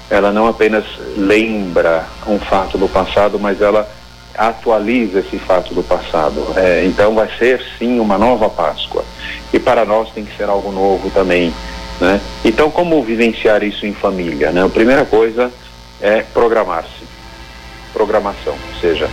ela 0.09 0.31
não 0.31 0.47
apenas 0.47 0.85
lembra 1.17 2.05
um 2.27 2.39
fato 2.39 2.77
do 2.77 2.87
passado, 2.87 3.39
mas 3.39 3.61
ela 3.61 3.89
atualiza 4.37 5.19
esse 5.19 5.37
fato 5.37 5.73
do 5.73 5.81
passado. 5.81 6.45
É, 6.55 6.83
então 6.85 7.15
vai 7.15 7.29
ser 7.37 7.63
sim 7.79 7.99
uma 7.99 8.17
nova 8.17 8.49
Páscoa. 8.49 9.03
E 9.53 9.59
para 9.59 9.85
nós 9.85 10.09
tem 10.11 10.25
que 10.25 10.35
ser 10.35 10.49
algo 10.49 10.71
novo 10.71 11.09
também. 11.09 11.53
Né? 11.99 12.19
Então 12.43 12.69
como 12.69 13.01
vivenciar 13.03 13.63
isso 13.63 13.85
em 13.85 13.93
família? 13.93 14.51
Né? 14.51 14.63
A 14.63 14.69
primeira 14.69 15.05
coisa 15.05 15.51
é 16.01 16.21
programar-se. 16.21 17.05
Programação, 17.93 18.53
ou 18.53 18.81
seja, 18.81 19.09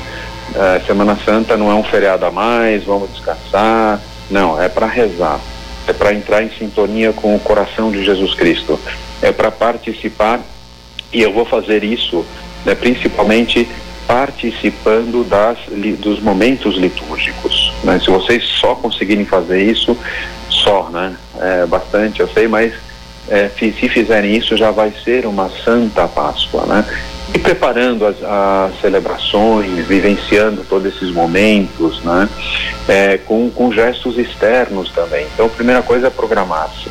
Semana 0.86 1.16
Santa 1.24 1.56
não 1.56 1.70
é 1.70 1.74
um 1.74 1.84
feriado 1.84 2.26
a 2.26 2.30
mais, 2.30 2.84
vamos 2.84 3.10
descansar. 3.12 4.00
Não, 4.30 4.60
é 4.60 4.68
para 4.68 4.86
rezar. 4.86 5.38
É 5.86 5.92
para 5.92 6.12
entrar 6.12 6.42
em 6.42 6.50
sintonia 6.50 7.12
com 7.12 7.34
o 7.34 7.40
coração 7.40 7.90
de 7.90 8.04
Jesus 8.04 8.34
Cristo. 8.34 8.78
É 9.20 9.32
para 9.32 9.50
participar 9.50 10.40
e 11.12 11.22
eu 11.22 11.32
vou 11.32 11.44
fazer 11.44 11.84
isso 11.84 12.24
né, 12.64 12.74
principalmente 12.74 13.68
participando 14.06 15.24
das, 15.28 15.58
dos 15.98 16.20
momentos 16.20 16.76
litúrgicos. 16.76 17.72
Né? 17.84 18.00
Se 18.00 18.10
vocês 18.10 18.44
só 18.44 18.74
conseguirem 18.74 19.24
fazer 19.24 19.62
isso, 19.62 19.96
só, 20.48 20.88
né? 20.90 21.16
É 21.40 21.66
bastante, 21.66 22.20
eu 22.20 22.28
sei, 22.28 22.46
mas 22.46 22.72
é, 23.28 23.48
se 23.48 23.70
fizerem 23.88 24.36
isso 24.36 24.56
já 24.56 24.70
vai 24.70 24.92
ser 25.04 25.26
uma 25.26 25.50
santa 25.64 26.06
Páscoa, 26.06 26.66
né? 26.66 26.84
E 27.34 27.38
preparando 27.38 28.04
as, 28.04 28.16
as 28.22 28.80
celebrações, 28.80 29.86
vivenciando 29.86 30.64
todos 30.68 30.94
esses 30.94 31.10
momentos, 31.10 32.02
né? 32.02 32.28
É, 32.86 33.18
com, 33.18 33.50
com 33.50 33.72
gestos 33.72 34.18
externos 34.18 34.90
também. 34.90 35.26
Então, 35.32 35.46
a 35.46 35.50
primeira 35.50 35.82
coisa 35.82 36.08
é 36.08 36.10
programar-se. 36.10 36.90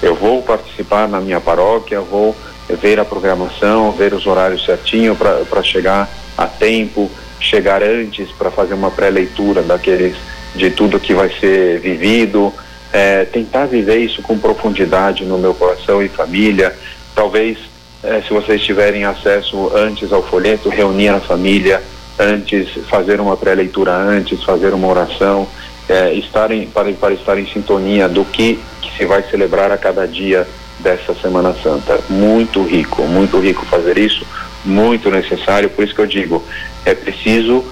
Eu 0.00 0.14
vou 0.14 0.42
participar 0.42 1.08
na 1.08 1.20
minha 1.20 1.40
paróquia, 1.40 2.00
vou 2.00 2.36
ver 2.68 3.00
a 3.00 3.04
programação, 3.04 3.92
ver 3.92 4.14
os 4.14 4.26
horários 4.26 4.64
certinho 4.64 5.16
para 5.16 5.62
chegar 5.62 6.08
a 6.36 6.46
tempo, 6.46 7.10
chegar 7.40 7.82
antes 7.82 8.30
para 8.32 8.50
fazer 8.50 8.74
uma 8.74 8.90
pré-leitura 8.90 9.62
daqueles 9.62 10.16
de 10.54 10.70
tudo 10.70 11.00
que 11.00 11.14
vai 11.14 11.30
ser 11.40 11.80
vivido, 11.80 12.52
é, 12.92 13.24
tentar 13.24 13.66
viver 13.66 13.98
isso 13.98 14.22
com 14.22 14.38
profundidade 14.38 15.24
no 15.24 15.38
meu 15.38 15.54
coração 15.54 16.02
e 16.02 16.08
família. 16.08 16.74
Talvez, 17.14 17.58
é, 18.02 18.20
se 18.22 18.32
vocês 18.32 18.62
tiverem 18.62 19.04
acesso 19.04 19.72
antes 19.74 20.12
ao 20.12 20.22
folheto, 20.22 20.68
reunir 20.68 21.08
a 21.08 21.20
família 21.20 21.82
antes, 22.18 22.68
fazer 22.88 23.20
uma 23.20 23.36
pré-leitura 23.36 23.92
antes, 23.92 24.42
fazer 24.44 24.74
uma 24.74 24.86
oração, 24.86 25.48
é, 25.88 26.12
estarem 26.14 26.66
para, 26.66 26.92
para 26.92 27.14
estar 27.14 27.38
em 27.38 27.46
sintonia 27.46 28.08
do 28.08 28.24
que, 28.24 28.60
que 28.80 28.96
se 28.96 29.04
vai 29.04 29.22
celebrar 29.22 29.72
a 29.72 29.78
cada 29.78 30.06
dia 30.06 30.46
dessa 30.82 31.14
Semana 31.14 31.54
Santa. 31.62 32.00
Muito 32.08 32.62
rico, 32.62 33.02
muito 33.02 33.38
rico 33.38 33.64
fazer 33.66 33.98
isso, 33.98 34.26
muito 34.64 35.10
necessário, 35.10 35.70
por 35.70 35.84
isso 35.84 35.94
que 35.94 36.00
eu 36.00 36.06
digo, 36.06 36.42
é 36.84 36.94
preciso 36.94 37.64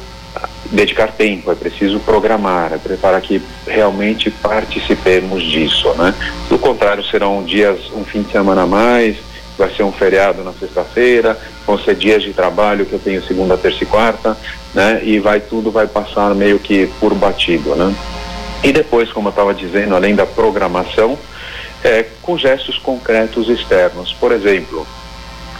dedicar 0.71 1.09
tempo, 1.09 1.51
é 1.51 1.55
preciso 1.55 1.99
programar, 2.01 2.73
é 2.73 2.97
para 2.97 3.21
que 3.21 3.43
realmente 3.67 4.31
participemos 4.31 5.43
disso, 5.43 5.93
né? 5.95 6.15
Do 6.49 6.59
contrário, 6.59 7.05
serão 7.05 7.43
dias, 7.43 7.79
um 7.93 8.05
fim 8.05 8.23
de 8.23 8.31
semana 8.31 8.63
a 8.63 8.67
mais, 8.67 9.17
vai 9.59 9.69
ser 9.75 9.83
um 9.83 9.93
feriado 9.93 10.43
na 10.45 10.53
sexta-feira, 10.53 11.39
vão 11.67 11.79
ser 11.79 11.97
dias 11.97 12.23
de 12.23 12.33
trabalho 12.33 12.87
que 12.87 12.93
eu 12.93 12.99
tenho 12.99 13.23
segunda, 13.25 13.57
terça 13.57 13.83
e 13.83 13.87
quarta, 13.87 14.37
né? 14.73 15.01
E 15.03 15.19
vai 15.19 15.41
tudo 15.41 15.71
vai 15.71 15.87
passar 15.87 16.35
meio 16.35 16.59
que 16.59 16.89
por 17.01 17.15
batido, 17.15 17.75
né? 17.75 17.93
E 18.63 18.73
depois, 18.73 19.11
como 19.11 19.29
eu 19.29 19.31
estava 19.31 19.53
dizendo, 19.53 19.97
além 19.97 20.15
da 20.15 20.27
programação, 20.27 21.19
é, 21.85 22.07
com 22.23 22.37
gestos 22.37 22.79
concretos 22.79 23.49
externos. 23.49 24.13
Por 24.13 24.33
exemplo, 24.33 24.87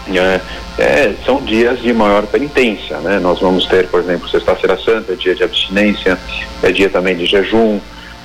é, 0.09 0.41
é, 0.79 1.15
são 1.25 1.43
dias 1.43 1.81
de 1.81 1.93
maior 1.93 2.27
penitência, 2.27 2.99
né? 2.99 3.19
Nós 3.19 3.41
vamos 3.41 3.67
ter, 3.67 3.87
por 3.89 4.01
exemplo, 4.01 4.29
Sexta-feira 4.29 4.79
Santa, 4.79 5.15
dia 5.15 5.35
de 5.35 5.45
abstinência, 5.45 6.19
é 6.63 6.73
dia 6.73 6.89
também 6.89 7.17
de 7.17 7.27
jejum, 7.27 7.79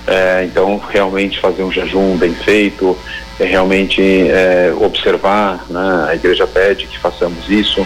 é, 0.08 0.44
então 0.46 0.82
realmente 0.90 1.40
fazer 1.40 1.64
um 1.64 1.72
jejum 1.72 2.16
bem 2.16 2.34
feito, 2.34 2.98
é 3.40 3.46
realmente 3.46 4.02
é, 4.02 4.74
observar, 4.80 5.66
né? 5.70 6.06
a 6.08 6.16
igreja 6.16 6.48
pede 6.48 6.88
que 6.88 6.98
façamos 6.98 7.50
isso, 7.50 7.86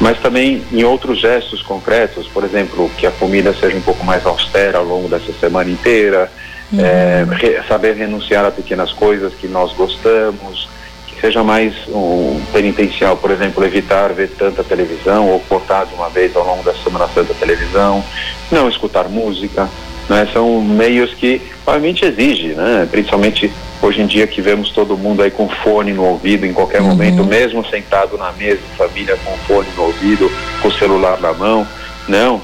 mas 0.00 0.18
também 0.20 0.64
em 0.72 0.84
outros 0.84 1.20
gestos 1.20 1.62
concretos, 1.62 2.26
por 2.28 2.44
exemplo, 2.44 2.90
que 2.96 3.06
a 3.06 3.10
comida 3.10 3.52
seja 3.52 3.76
um 3.76 3.82
pouco 3.82 4.04
mais 4.04 4.24
austera 4.24 4.78
ao 4.78 4.84
longo 4.84 5.08
dessa 5.08 5.32
semana 5.34 5.70
inteira, 5.70 6.30
uhum. 6.72 6.80
é, 6.80 7.62
saber 7.68 7.96
renunciar 7.96 8.44
a 8.44 8.50
pequenas 8.50 8.92
coisas 8.92 9.32
que 9.34 9.46
nós 9.46 9.72
gostamos, 9.72 10.68
seja 11.20 11.42
mais 11.42 11.74
um 11.88 12.40
penitencial, 12.52 13.16
por 13.16 13.30
exemplo, 13.30 13.64
evitar 13.64 14.12
ver 14.12 14.28
tanta 14.30 14.62
televisão 14.62 15.28
ou 15.28 15.40
cortar 15.40 15.86
de 15.86 15.94
uma 15.94 16.08
vez 16.08 16.36
ao 16.36 16.44
longo 16.44 16.62
da 16.62 16.74
Semana 16.74 17.08
Santa 17.08 17.32
a 17.32 17.36
televisão, 17.36 18.04
não 18.50 18.68
escutar 18.68 19.08
música, 19.08 19.68
né? 20.08 20.28
São 20.32 20.60
meios 20.60 21.14
que 21.14 21.40
obviamente 21.66 22.04
exige, 22.04 22.48
né? 22.48 22.86
Principalmente 22.90 23.50
hoje 23.82 24.02
em 24.02 24.06
dia 24.06 24.26
que 24.26 24.40
vemos 24.40 24.70
todo 24.70 24.96
mundo 24.96 25.22
aí 25.22 25.30
com 25.30 25.48
fone 25.48 25.92
no 25.92 26.04
ouvido 26.04 26.46
em 26.46 26.52
qualquer 26.52 26.80
uhum. 26.80 26.88
momento, 26.88 27.24
mesmo 27.24 27.66
sentado 27.66 28.16
na 28.16 28.30
mesa 28.32 28.60
família 28.76 29.16
com 29.24 29.36
fone 29.38 29.68
no 29.76 29.84
ouvido, 29.84 30.30
com 30.62 30.68
o 30.68 30.72
celular 30.72 31.20
na 31.20 31.32
mão, 31.32 31.66
não, 32.06 32.40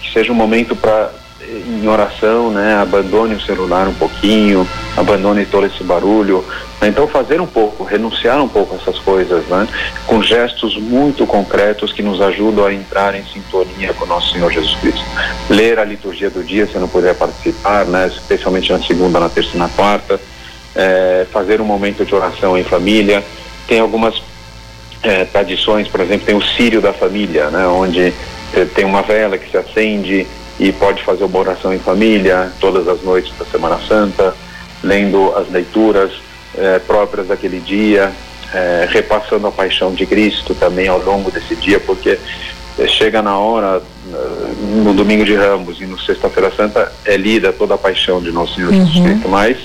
que 0.00 0.12
seja 0.12 0.32
um 0.32 0.36
momento 0.36 0.74
para 0.74 1.10
em 1.54 1.86
oração, 1.86 2.50
né? 2.50 2.74
Abandone 2.76 3.34
o 3.34 3.40
celular 3.40 3.86
um 3.88 3.94
pouquinho, 3.94 4.66
abandone 4.96 5.46
todo 5.46 5.66
esse 5.66 5.82
barulho. 5.82 6.44
Né? 6.80 6.88
Então 6.88 7.06
fazer 7.06 7.40
um 7.40 7.46
pouco, 7.46 7.84
renunciar 7.84 8.42
um 8.42 8.48
pouco 8.48 8.74
a 8.74 8.78
essas 8.78 8.98
coisas, 8.98 9.44
né? 9.46 9.66
Com 10.06 10.22
gestos 10.22 10.76
muito 10.76 11.26
concretos 11.26 11.92
que 11.92 12.02
nos 12.02 12.20
ajudam 12.20 12.66
a 12.66 12.72
entrar 12.72 13.14
em 13.14 13.24
sintonia 13.24 13.94
com 13.94 14.04
o 14.04 14.08
nosso 14.08 14.32
Senhor 14.32 14.50
Jesus 14.50 14.74
Cristo. 14.80 15.04
Ler 15.48 15.78
a 15.78 15.84
liturgia 15.84 16.30
do 16.30 16.42
dia, 16.42 16.66
se 16.66 16.78
não 16.78 16.88
puder 16.88 17.14
participar, 17.14 17.84
né? 17.86 18.06
Especialmente 18.06 18.72
na 18.72 18.80
segunda, 18.80 19.20
na 19.20 19.28
terça 19.28 19.50
e 19.54 19.58
na 19.58 19.68
quarta. 19.68 20.20
É, 20.74 21.26
fazer 21.32 21.60
um 21.60 21.64
momento 21.64 22.04
de 22.04 22.14
oração 22.14 22.58
em 22.58 22.64
família. 22.64 23.24
Tem 23.68 23.80
algumas 23.80 24.20
é, 25.02 25.24
tradições, 25.24 25.86
por 25.86 26.00
exemplo, 26.00 26.26
tem 26.26 26.34
o 26.34 26.42
Sírio 26.42 26.80
da 26.80 26.92
família, 26.92 27.48
né? 27.50 27.66
Onde 27.66 28.12
é, 28.52 28.64
tem 28.74 28.84
uma 28.84 29.02
vela 29.02 29.38
que 29.38 29.50
se 29.50 29.56
acende 29.56 30.26
e 30.58 30.72
pode 30.72 31.02
fazer 31.02 31.24
uma 31.24 31.38
oração 31.38 31.72
em 31.72 31.78
família 31.78 32.52
todas 32.60 32.86
as 32.88 33.02
noites 33.02 33.32
da 33.38 33.44
Semana 33.44 33.78
Santa, 33.86 34.34
lendo 34.82 35.34
as 35.36 35.50
leituras 35.50 36.12
eh, 36.56 36.78
próprias 36.86 37.26
daquele 37.26 37.58
dia, 37.58 38.12
eh, 38.52 38.88
repassando 38.90 39.46
a 39.46 39.50
paixão 39.50 39.92
de 39.92 40.06
Cristo 40.06 40.54
também 40.54 40.86
ao 40.86 41.00
longo 41.02 41.30
desse 41.30 41.56
dia, 41.56 41.80
porque 41.80 42.18
eh, 42.78 42.86
chega 42.86 43.20
na 43.20 43.36
hora, 43.36 43.82
no 44.84 44.92
domingo 44.92 45.24
de 45.24 45.34
Ramos 45.34 45.80
e 45.80 45.86
no 45.86 45.98
Sexta-feira 45.98 46.52
Santa, 46.54 46.92
é 47.04 47.16
lida 47.16 47.52
toda 47.52 47.74
a 47.74 47.78
paixão 47.78 48.20
de 48.20 48.30
Nosso 48.30 48.54
Senhor 48.54 48.72
Jesus 48.72 48.96
uhum. 48.96 49.04
Cristo, 49.04 49.28
mas 49.28 49.56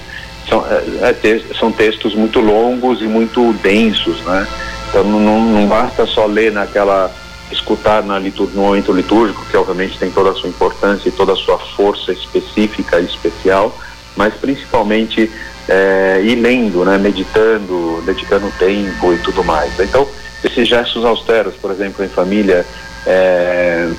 são, 0.50 0.66
é, 1.02 1.14
te, 1.14 1.46
são 1.60 1.72
textos 1.72 2.16
muito 2.16 2.40
longos 2.40 3.02
e 3.02 3.06
muito 3.06 3.54
densos, 3.62 4.20
né? 4.22 4.48
Então 4.90 5.04
não, 5.04 5.40
não 5.40 5.68
basta 5.68 6.06
só 6.08 6.26
ler 6.26 6.52
naquela 6.52 7.12
escutar 7.52 8.04
na 8.04 8.20
litur 8.20 8.50
no 8.54 8.62
momento 8.64 8.92
litúrgico, 8.92 9.46
que 9.50 9.58
obviamente 9.58 9.98
tem 9.98 10.12
toda 10.12 10.32
a 10.32 10.34
sua 10.34 10.50
importância 10.50 11.10
e 11.10 11.12
toda 11.12 11.34
a 11.34 11.36
sua 11.36 11.58
força 11.58 12.12
específica 12.12 13.00
e 13.00 13.06
especial, 13.06 13.76
mas 14.16 14.34
principalmente 14.36 15.32
é, 15.68 16.22
ir 16.24 16.36
lendo, 16.36 16.84
né, 16.84 16.98
meditando, 16.98 18.02
dedicando 18.06 18.52
tempo 18.58 19.14
e 19.14 19.18
tudo 19.20 19.44
mais. 19.44 19.80
Então, 19.80 20.08
esses 20.44 20.68
gestos 20.68 21.06
austeros, 21.06 21.56
por 21.56 21.72
exemplo, 21.72 22.04
em 22.04 22.10
família, 22.10 22.66
é, 23.06 23.90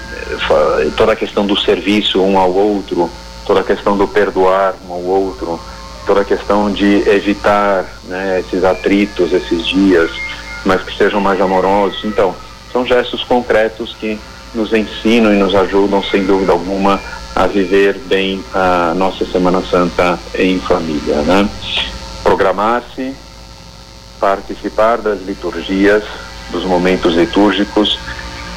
toda 0.96 1.12
a 1.12 1.16
questão 1.16 1.46
do 1.46 1.56
serviço 1.56 2.20
um 2.20 2.38
ao 2.38 2.52
outro, 2.52 3.10
toda 3.46 3.60
a 3.60 3.64
questão 3.64 3.96
do 3.96 4.06
perdoar 4.06 4.74
um 4.88 4.92
ao 4.92 5.02
outro, 5.02 5.60
toda 6.06 6.22
a 6.22 6.24
questão 6.24 6.72
de 6.72 7.08
evitar 7.08 7.84
né, 8.04 8.40
esses 8.40 8.64
atritos, 8.64 9.32
esses 9.32 9.66
dias, 9.66 10.10
mas 10.64 10.82
que 10.82 10.96
sejam 10.96 11.20
mais 11.20 11.40
amorosos. 11.40 12.04
Então, 12.04 12.34
são 12.72 12.86
gestos 12.86 13.22
concretos 13.24 13.94
que 13.98 14.18
nos 14.54 14.72
ensinam 14.72 15.32
e 15.32 15.36
nos 15.36 15.54
ajudam, 15.54 16.02
sem 16.02 16.24
dúvida 16.24 16.52
alguma, 16.52 17.00
a 17.34 17.46
viver 17.46 17.98
bem 18.06 18.42
a 18.54 18.92
nossa 18.96 19.24
Semana 19.24 19.62
Santa 19.62 20.18
em 20.34 20.58
família. 20.60 21.16
Né? 21.22 21.48
Programar-se, 22.22 23.14
participar 24.18 24.98
das 24.98 25.22
liturgias, 25.22 26.04
dos 26.50 26.64
momentos 26.64 27.14
litúrgicos, 27.14 27.98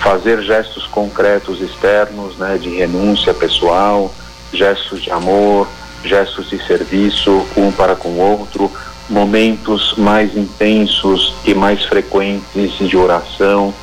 fazer 0.01 0.41
gestos 0.41 0.85
concretos 0.87 1.61
externos, 1.61 2.35
né, 2.37 2.57
de 2.57 2.69
renúncia 2.69 3.33
pessoal, 3.33 4.13
gestos 4.51 5.01
de 5.01 5.11
amor, 5.11 5.67
gestos 6.03 6.49
de 6.49 6.61
serviço 6.65 7.45
um 7.55 7.71
para 7.71 7.95
com 7.95 8.09
o 8.09 8.19
outro, 8.19 8.69
momentos 9.09 9.93
mais 9.97 10.35
intensos 10.35 11.33
e 11.45 11.53
mais 11.53 11.85
frequentes 11.85 12.77
de 12.77 12.97
oração, 12.97 13.73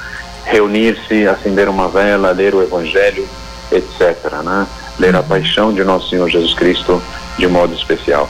reunir-se, 0.51 1.27
acender 1.27 1.69
uma 1.69 1.89
vela, 1.89 2.33
ler 2.33 2.55
o 2.55 2.63
Evangelho, 2.63 3.27
etc. 3.71 4.17
Né? 4.45 4.67
Ler 4.99 5.15
a 5.15 5.21
uhum. 5.21 5.27
paixão 5.27 5.73
de 5.73 5.85
nosso 5.85 6.11
Senhor 6.11 6.29
Jesus 6.29 6.53
Cristo 6.55 7.01
de 7.39 7.47
modo 7.47 7.73
especial. 7.75 8.29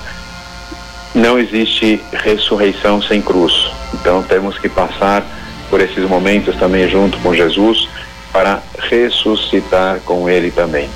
Não 1.15 1.39
existe 1.39 2.01
ressurreição 2.13 3.03
sem 3.03 3.21
cruz, 3.21 3.53
então 3.95 4.23
temos 4.23 4.59
que 4.59 4.69
passar 4.69 5.25
por 5.69 5.81
esses 5.81 6.09
momentos 6.09 6.55
também 6.57 6.89
junto 6.89 7.19
com 7.19 7.35
Jesus 7.35 7.89
para 8.33 8.63
ressuscitar 8.79 10.01
com 10.05 10.29
Ele 10.29 10.51
também. 10.51 10.89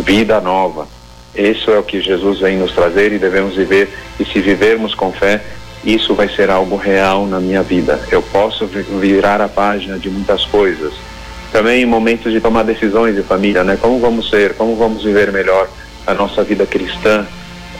Vida 0.00 0.40
nova. 0.40 0.88
Isso 1.34 1.70
é 1.70 1.78
o 1.78 1.82
que 1.82 2.00
Jesus 2.00 2.40
vem 2.40 2.56
nos 2.56 2.72
trazer 2.72 3.12
e 3.12 3.18
devemos 3.18 3.54
viver. 3.54 3.96
E 4.18 4.24
se 4.24 4.40
vivermos 4.40 4.94
com 4.94 5.12
fé, 5.12 5.40
isso 5.84 6.14
vai 6.14 6.28
ser 6.28 6.50
algo 6.50 6.76
real 6.76 7.26
na 7.26 7.40
minha 7.40 7.62
vida. 7.62 8.00
Eu 8.10 8.22
posso 8.22 8.66
virar 8.66 9.40
a 9.40 9.48
página 9.48 9.98
de 9.98 10.10
muitas 10.10 10.44
coisas. 10.44 10.92
Também 11.52 11.82
em 11.82 11.86
momentos 11.86 12.32
de 12.32 12.40
tomar 12.40 12.62
decisões 12.62 13.16
de 13.16 13.22
família, 13.22 13.64
né? 13.64 13.76
Como 13.80 13.98
vamos 13.98 14.28
ser, 14.28 14.54
como 14.54 14.76
vamos 14.76 15.02
viver 15.02 15.32
melhor 15.32 15.68
a 16.06 16.14
nossa 16.14 16.44
vida 16.44 16.66
cristã, 16.66 17.26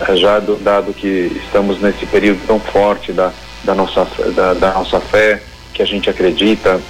eh, 0.00 0.16
já 0.16 0.38
do, 0.38 0.56
dado 0.56 0.92
que 0.92 1.30
estamos 1.44 1.80
nesse 1.80 2.06
período 2.06 2.40
tão 2.46 2.58
forte 2.58 3.12
da, 3.12 3.32
da, 3.64 3.74
nossa, 3.74 4.06
da, 4.34 4.54
da 4.54 4.72
nossa 4.72 4.98
fé, 4.98 5.42
que 5.72 5.82
a 5.82 5.86
gente 5.86 6.10
acredita, 6.10 6.80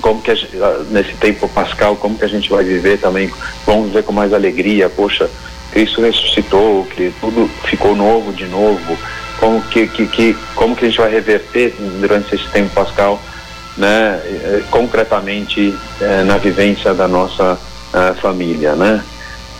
como 0.00 0.20
que 0.20 0.30
ah, 0.30 0.84
nesse 0.90 1.14
tempo 1.14 1.48
pascal, 1.48 1.96
como 1.96 2.16
que 2.16 2.24
a 2.24 2.28
gente 2.28 2.50
vai 2.50 2.62
viver 2.62 2.98
também, 2.98 3.30
vamos 3.66 3.88
viver 3.88 4.02
com 4.04 4.12
mais 4.12 4.32
alegria, 4.32 4.88
poxa, 4.88 5.28
Cristo 5.72 6.02
ressuscitou, 6.02 6.84
que 6.84 7.12
tudo 7.20 7.50
ficou 7.64 7.96
novo 7.96 8.32
de 8.32 8.44
novo, 8.46 8.96
como 9.38 9.60
que, 9.62 9.86
que, 9.86 10.06
que, 10.06 10.36
como 10.54 10.74
que 10.74 10.84
a 10.84 10.88
gente 10.88 10.98
vai 10.98 11.10
reverter 11.10 11.74
durante 12.00 12.34
esse 12.34 12.46
tempo 12.48 12.70
pascal, 12.74 13.20
né, 13.76 14.20
eh, 14.24 14.62
concretamente 14.70 15.74
é, 16.00 16.22
na 16.22 16.38
vivência 16.38 16.94
da 16.94 17.08
nossa 17.08 17.58
uh, 17.92 18.14
família, 18.20 18.74
né? 18.76 19.02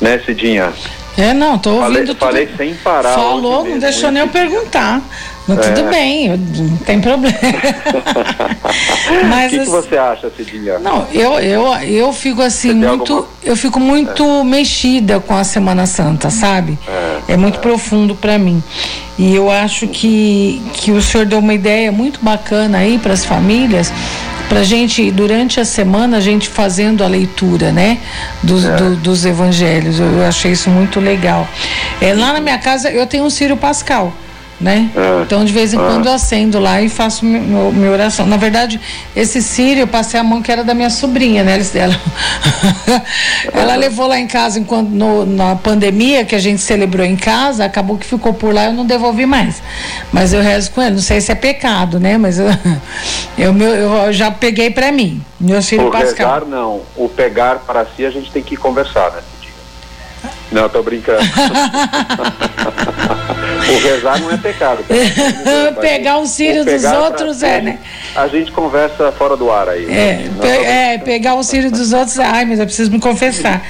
Né, 0.00 0.20
Cidinha? 0.24 0.72
É, 1.16 1.32
não, 1.32 1.58
tô 1.58 1.70
ouvindo 1.70 1.84
falei, 1.84 2.06
tudo. 2.06 2.18
Falei 2.18 2.48
sem 2.56 2.74
parar. 2.74 3.14
Falou, 3.14 3.64
não 3.64 3.78
deixou 3.78 4.10
nem 4.10 4.22
eu 4.22 4.28
perguntar. 4.28 5.00
Mas 5.46 5.58
é. 5.58 5.72
tudo 5.72 5.90
bem, 5.90 6.28
não 6.36 6.76
tem 6.78 7.00
problema. 7.00 7.36
Mas 9.28 9.52
o 9.52 9.58
que, 9.58 9.64
que, 9.64 9.70
você 9.70 9.96
acha, 9.96 10.30
Cidinha? 10.30 10.78
Não, 10.78 11.06
eu, 11.12 11.38
eu, 11.38 11.74
eu 11.82 12.12
fico 12.14 12.40
assim 12.40 12.72
muito, 12.72 13.12
alguma... 13.12 13.28
eu 13.42 13.54
fico 13.54 13.78
muito 13.78 14.24
é. 14.24 14.44
mexida 14.44 15.20
com 15.20 15.36
a 15.36 15.44
Semana 15.44 15.84
Santa, 15.84 16.30
sabe? 16.30 16.78
É, 16.88 17.03
é 17.28 17.36
muito 17.36 17.58
profundo 17.60 18.14
para 18.14 18.38
mim. 18.38 18.62
E 19.18 19.34
eu 19.34 19.50
acho 19.50 19.86
que 19.88 20.62
que 20.74 20.90
o 20.90 21.00
senhor 21.00 21.26
deu 21.26 21.38
uma 21.38 21.54
ideia 21.54 21.90
muito 21.92 22.20
bacana 22.22 22.78
aí 22.78 22.98
para 22.98 23.12
as 23.12 23.24
famílias 23.24 23.92
para 24.48 24.62
gente 24.62 25.10
durante 25.10 25.58
a 25.58 25.64
semana 25.64 26.18
a 26.18 26.20
gente 26.20 26.48
fazendo 26.48 27.02
a 27.02 27.08
leitura, 27.08 27.72
né, 27.72 27.98
dos, 28.42 28.64
é. 28.64 28.76
do, 28.76 28.96
dos 28.96 29.24
evangelhos. 29.24 29.98
Eu, 29.98 30.06
eu, 30.06 30.24
achei 30.24 30.52
isso 30.52 30.68
muito 30.70 31.00
legal. 31.00 31.48
É, 32.00 32.14
lá 32.14 32.32
na 32.32 32.40
minha 32.40 32.58
casa 32.58 32.90
eu 32.90 33.06
tenho 33.06 33.24
um 33.24 33.30
Círio 33.30 33.56
Pascal 33.56 34.12
né? 34.60 34.90
É. 34.94 35.22
Então 35.22 35.44
de 35.44 35.52
vez 35.52 35.74
em 35.74 35.76
quando 35.76 36.06
eu 36.06 36.12
acendo 36.12 36.58
lá 36.58 36.80
e 36.80 36.88
faço 36.88 37.24
meu, 37.24 37.72
minha 37.72 37.90
oração. 37.90 38.26
Na 38.26 38.36
verdade, 38.36 38.80
esse 39.14 39.42
sírio 39.42 39.82
eu 39.82 39.86
passei 39.86 40.18
a 40.18 40.22
mão 40.22 40.40
que 40.40 40.50
era 40.50 40.62
da 40.62 40.74
minha 40.74 40.90
sobrinha, 40.90 41.42
né? 41.42 41.54
Ela, 41.74 42.00
ela 43.52 43.76
levou 43.76 44.06
lá 44.06 44.18
em 44.18 44.26
casa 44.26 44.58
enquanto 44.58 44.88
no, 44.88 45.24
na 45.24 45.56
pandemia 45.56 46.24
que 46.24 46.34
a 46.34 46.38
gente 46.38 46.60
celebrou 46.60 47.04
em 47.04 47.16
casa, 47.16 47.64
acabou 47.64 47.96
que 47.96 48.06
ficou 48.06 48.34
por 48.34 48.54
lá, 48.54 48.66
eu 48.66 48.72
não 48.72 48.84
devolvi 48.84 49.26
mais. 49.26 49.62
Mas 50.12 50.32
eu 50.32 50.42
rezo 50.42 50.70
com 50.70 50.82
ele, 50.82 50.92
não 50.92 51.02
sei 51.02 51.20
se 51.20 51.32
é 51.32 51.34
pecado, 51.34 51.98
né? 51.98 52.18
Mas 52.18 52.38
eu, 52.38 52.46
eu, 53.38 53.56
eu 53.56 54.12
já 54.12 54.30
peguei 54.30 54.70
para 54.70 54.92
mim, 54.92 55.22
meu 55.40 55.62
filho 55.62 55.88
o 55.88 55.90
Pascal. 55.90 56.34
Rezar, 56.34 56.46
não, 56.46 56.82
o 56.96 57.08
pegar 57.08 57.60
para 57.60 57.86
si 57.96 58.04
a 58.04 58.10
gente 58.10 58.30
tem 58.30 58.42
que 58.42 58.56
conversar, 58.56 59.10
né? 59.12 59.22
Não, 60.52 60.68
tô 60.68 60.82
brincando. 60.82 61.22
o 63.56 63.78
rezar 63.78 64.20
não 64.20 64.30
é 64.30 64.36
pecado. 64.36 64.84
Tá? 64.84 64.94
Pegar 65.80 66.18
um 66.18 66.26
círio 66.26 66.64
dos 66.64 66.84
outros 66.84 67.42
é, 67.42 67.60
né? 67.60 67.78
A 68.14 68.28
gente 68.28 68.52
conversa 68.52 69.10
fora 69.12 69.36
do 69.36 69.50
ar 69.50 69.68
aí. 69.68 69.84
É, 69.84 69.88
né? 69.88 70.30
pe 70.40 70.48
é 70.48 70.98
pegar 70.98 71.34
o 71.34 71.42
círio 71.42 71.70
dos 71.70 71.92
outros, 71.92 72.18
ai, 72.18 72.44
mas 72.44 72.58
eu 72.58 72.66
preciso 72.66 72.90
me 72.90 73.00
confessar. 73.00 73.62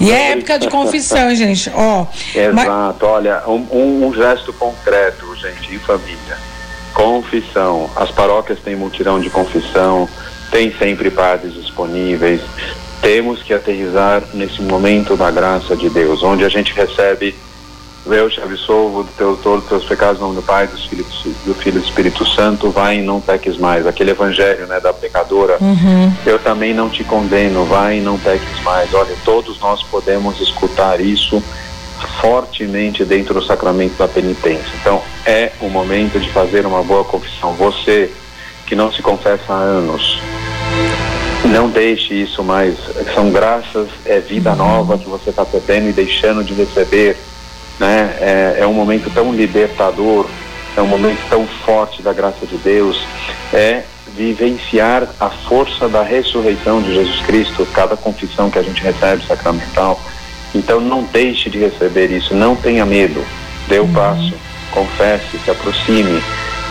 E 0.00 0.10
é 0.10 0.32
época 0.32 0.58
de 0.58 0.68
confissão, 0.68 1.32
gente. 1.36 1.70
Ó, 1.74 2.06
Exato, 2.34 2.54
mas... 2.54 3.02
olha, 3.02 3.42
um, 3.46 4.06
um 4.06 4.14
gesto 4.14 4.52
concreto, 4.52 5.34
gente, 5.36 5.74
em 5.74 5.78
família. 5.78 6.36
Confissão. 6.94 7.88
As 7.96 8.10
paróquias 8.10 8.58
têm 8.60 8.76
multirão 8.76 9.20
de 9.20 9.30
confissão, 9.30 10.08
tem 10.50 10.72
sempre 10.78 11.10
padres 11.10 11.54
disponíveis 11.54 12.40
temos 13.02 13.42
que 13.42 13.52
aterrizar 13.52 14.22
nesse 14.32 14.62
momento 14.62 15.16
da 15.16 15.28
graça 15.28 15.76
de 15.76 15.90
Deus, 15.90 16.22
onde 16.22 16.44
a 16.44 16.48
gente 16.48 16.72
recebe 16.72 17.34
eu 18.04 18.28
te 18.28 18.40
absolvo 18.40 19.04
do 19.04 19.08
teu, 19.16 19.36
todos 19.42 19.62
os 19.64 19.68
teus 19.68 19.84
pecados, 19.84 20.18
em 20.18 20.22
nome 20.22 20.34
do 20.36 20.42
Pai, 20.42 20.66
do 20.66 20.76
Filho, 20.76 21.06
do 21.44 21.54
Filho 21.54 21.76
e 21.76 21.80
do 21.80 21.86
Espírito 21.86 22.26
Santo, 22.26 22.70
vai 22.70 22.98
e 22.98 23.02
não 23.02 23.20
peques 23.20 23.56
mais. 23.58 23.86
Aquele 23.86 24.10
evangelho, 24.10 24.66
né, 24.66 24.80
da 24.80 24.92
pecadora, 24.92 25.56
Uhum. 25.60 26.12
eu 26.26 26.38
também 26.38 26.74
não 26.74 26.88
te 26.88 27.04
condeno, 27.04 27.64
vai 27.64 27.98
e 27.98 28.00
não 28.00 28.18
peques 28.18 28.60
mais. 28.64 28.92
Olha, 28.92 29.14
todos 29.24 29.58
nós 29.60 29.82
podemos 29.84 30.40
escutar 30.40 31.00
isso 31.00 31.42
fortemente 32.20 33.04
dentro 33.04 33.34
do 33.34 33.42
sacramento 33.44 33.96
da 33.96 34.08
penitência. 34.08 34.72
Então, 34.80 35.00
é 35.24 35.52
o 35.60 35.68
momento 35.68 36.18
de 36.18 36.28
fazer 36.30 36.66
uma 36.66 36.82
boa 36.82 37.04
confissão. 37.04 37.52
Você 37.54 38.10
que 38.66 38.74
não 38.74 38.90
se 38.92 39.00
confessa 39.02 39.52
há 39.52 39.56
anos, 39.56 40.18
não 41.44 41.68
deixe 41.68 42.14
isso 42.14 42.42
mais. 42.42 42.74
São 43.14 43.30
graças, 43.30 43.88
é 44.04 44.18
vida 44.18 44.54
nova 44.54 44.98
que 44.98 45.08
você 45.08 45.30
está 45.30 45.44
perdendo 45.44 45.88
e 45.88 45.92
deixando 45.92 46.42
de 46.42 46.54
receber. 46.54 47.16
Né? 47.78 48.16
É, 48.20 48.56
é 48.60 48.66
um 48.66 48.74
momento 48.74 49.10
tão 49.12 49.32
libertador, 49.32 50.28
é 50.76 50.80
um 50.80 50.86
momento 50.86 51.20
tão 51.28 51.46
forte 51.46 52.02
da 52.02 52.12
graça 52.12 52.46
de 52.46 52.56
Deus. 52.56 53.04
É 53.52 53.82
vivenciar 54.14 55.08
a 55.18 55.30
força 55.30 55.88
da 55.88 56.02
ressurreição 56.02 56.82
de 56.82 56.94
Jesus 56.94 57.20
Cristo, 57.20 57.66
cada 57.72 57.96
confissão 57.96 58.50
que 58.50 58.58
a 58.58 58.62
gente 58.62 58.82
recebe 58.82 59.26
sacramental. 59.26 60.00
Então 60.54 60.80
não 60.80 61.02
deixe 61.02 61.48
de 61.48 61.58
receber 61.58 62.10
isso, 62.10 62.34
não 62.34 62.54
tenha 62.54 62.84
medo. 62.84 63.24
Dê 63.68 63.78
o 63.78 63.88
passo, 63.88 64.34
confesse, 64.70 65.38
se 65.38 65.50
aproxime. 65.50 66.22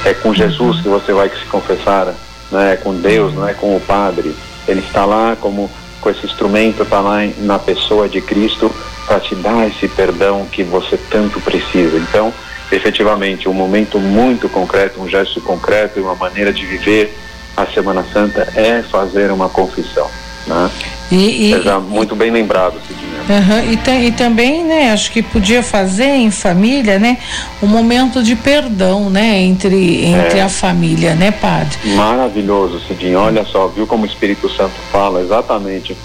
É 0.06 0.14
com 0.14 0.34
Jesus 0.34 0.82
que 0.82 0.88
você 0.88 1.14
vai 1.14 1.30
se 1.30 1.46
confessar, 1.46 2.14
né? 2.52 2.74
É 2.74 2.76
com 2.76 2.94
Deus, 2.94 3.34
não 3.34 3.48
é 3.48 3.54
com 3.54 3.76
o 3.76 3.80
Padre. 3.80 4.36
Ele 4.68 4.82
está 4.82 5.06
lá 5.06 5.36
como 5.40 5.70
com 6.00 6.10
esse 6.10 6.26
instrumento, 6.26 6.84
está 6.84 7.00
lá 7.00 7.20
na 7.38 7.60
pessoa 7.60 8.10
de 8.10 8.22
Cristo 8.22 8.72
para 9.06 9.20
te 9.20 9.36
dar 9.36 9.68
esse 9.68 9.88
perdão 9.88 10.46
que 10.52 10.64
você 10.64 10.98
tanto 11.10 11.40
precisa. 11.42 11.98
Então, 11.98 12.34
efetivamente, 12.72 13.50
um 13.50 13.54
momento 13.54 14.00
muito 14.00 14.48
concreto, 14.50 15.02
um 15.02 15.10
gesto 15.10 15.42
concreto 15.42 16.00
e 16.00 16.02
uma 16.02 16.16
maneira 16.16 16.54
de 16.54 16.66
viver 16.66 17.18
a 17.58 17.66
Semana 17.66 18.06
Santa 18.14 18.48
é 18.56 18.82
fazer 18.82 19.32
uma 19.32 19.50
confissão. 19.50 20.08
Né? 20.48 20.72
E, 21.12 21.54
e, 21.54 21.62
já 21.62 21.78
muito 21.80 22.16
bem 22.16 22.32
lembrado, 22.32 22.76
Cidinha. 22.88 23.12
Aham, 23.30 23.64
e, 23.72 23.78
ta- 23.78 23.96
e 24.00 24.12
também, 24.12 24.64
né, 24.64 24.92
acho 24.92 25.12
que 25.12 25.22
podia 25.22 25.62
fazer 25.62 26.06
em 26.06 26.32
família, 26.32 26.98
né, 26.98 27.18
um 27.62 27.68
momento 27.68 28.24
de 28.24 28.36
perdão, 28.36 29.10
né, 29.10 29.40
entre, 29.42 30.06
entre 30.06 30.40
É. 30.40 30.42
a 30.42 30.50
família, 30.50 31.14
né, 31.14 31.30
padre? 31.30 31.78
Maravilhoso, 31.96 32.80
Cidinho. 32.88 33.20
Olha 33.20 33.46
só, 33.46 33.68
viu 33.68 33.86
como 33.86 34.04
o 34.04 34.06
Espírito 34.08 34.50
Santo 34.50 34.74
fala 34.92 35.22
exatamente. 35.22 35.96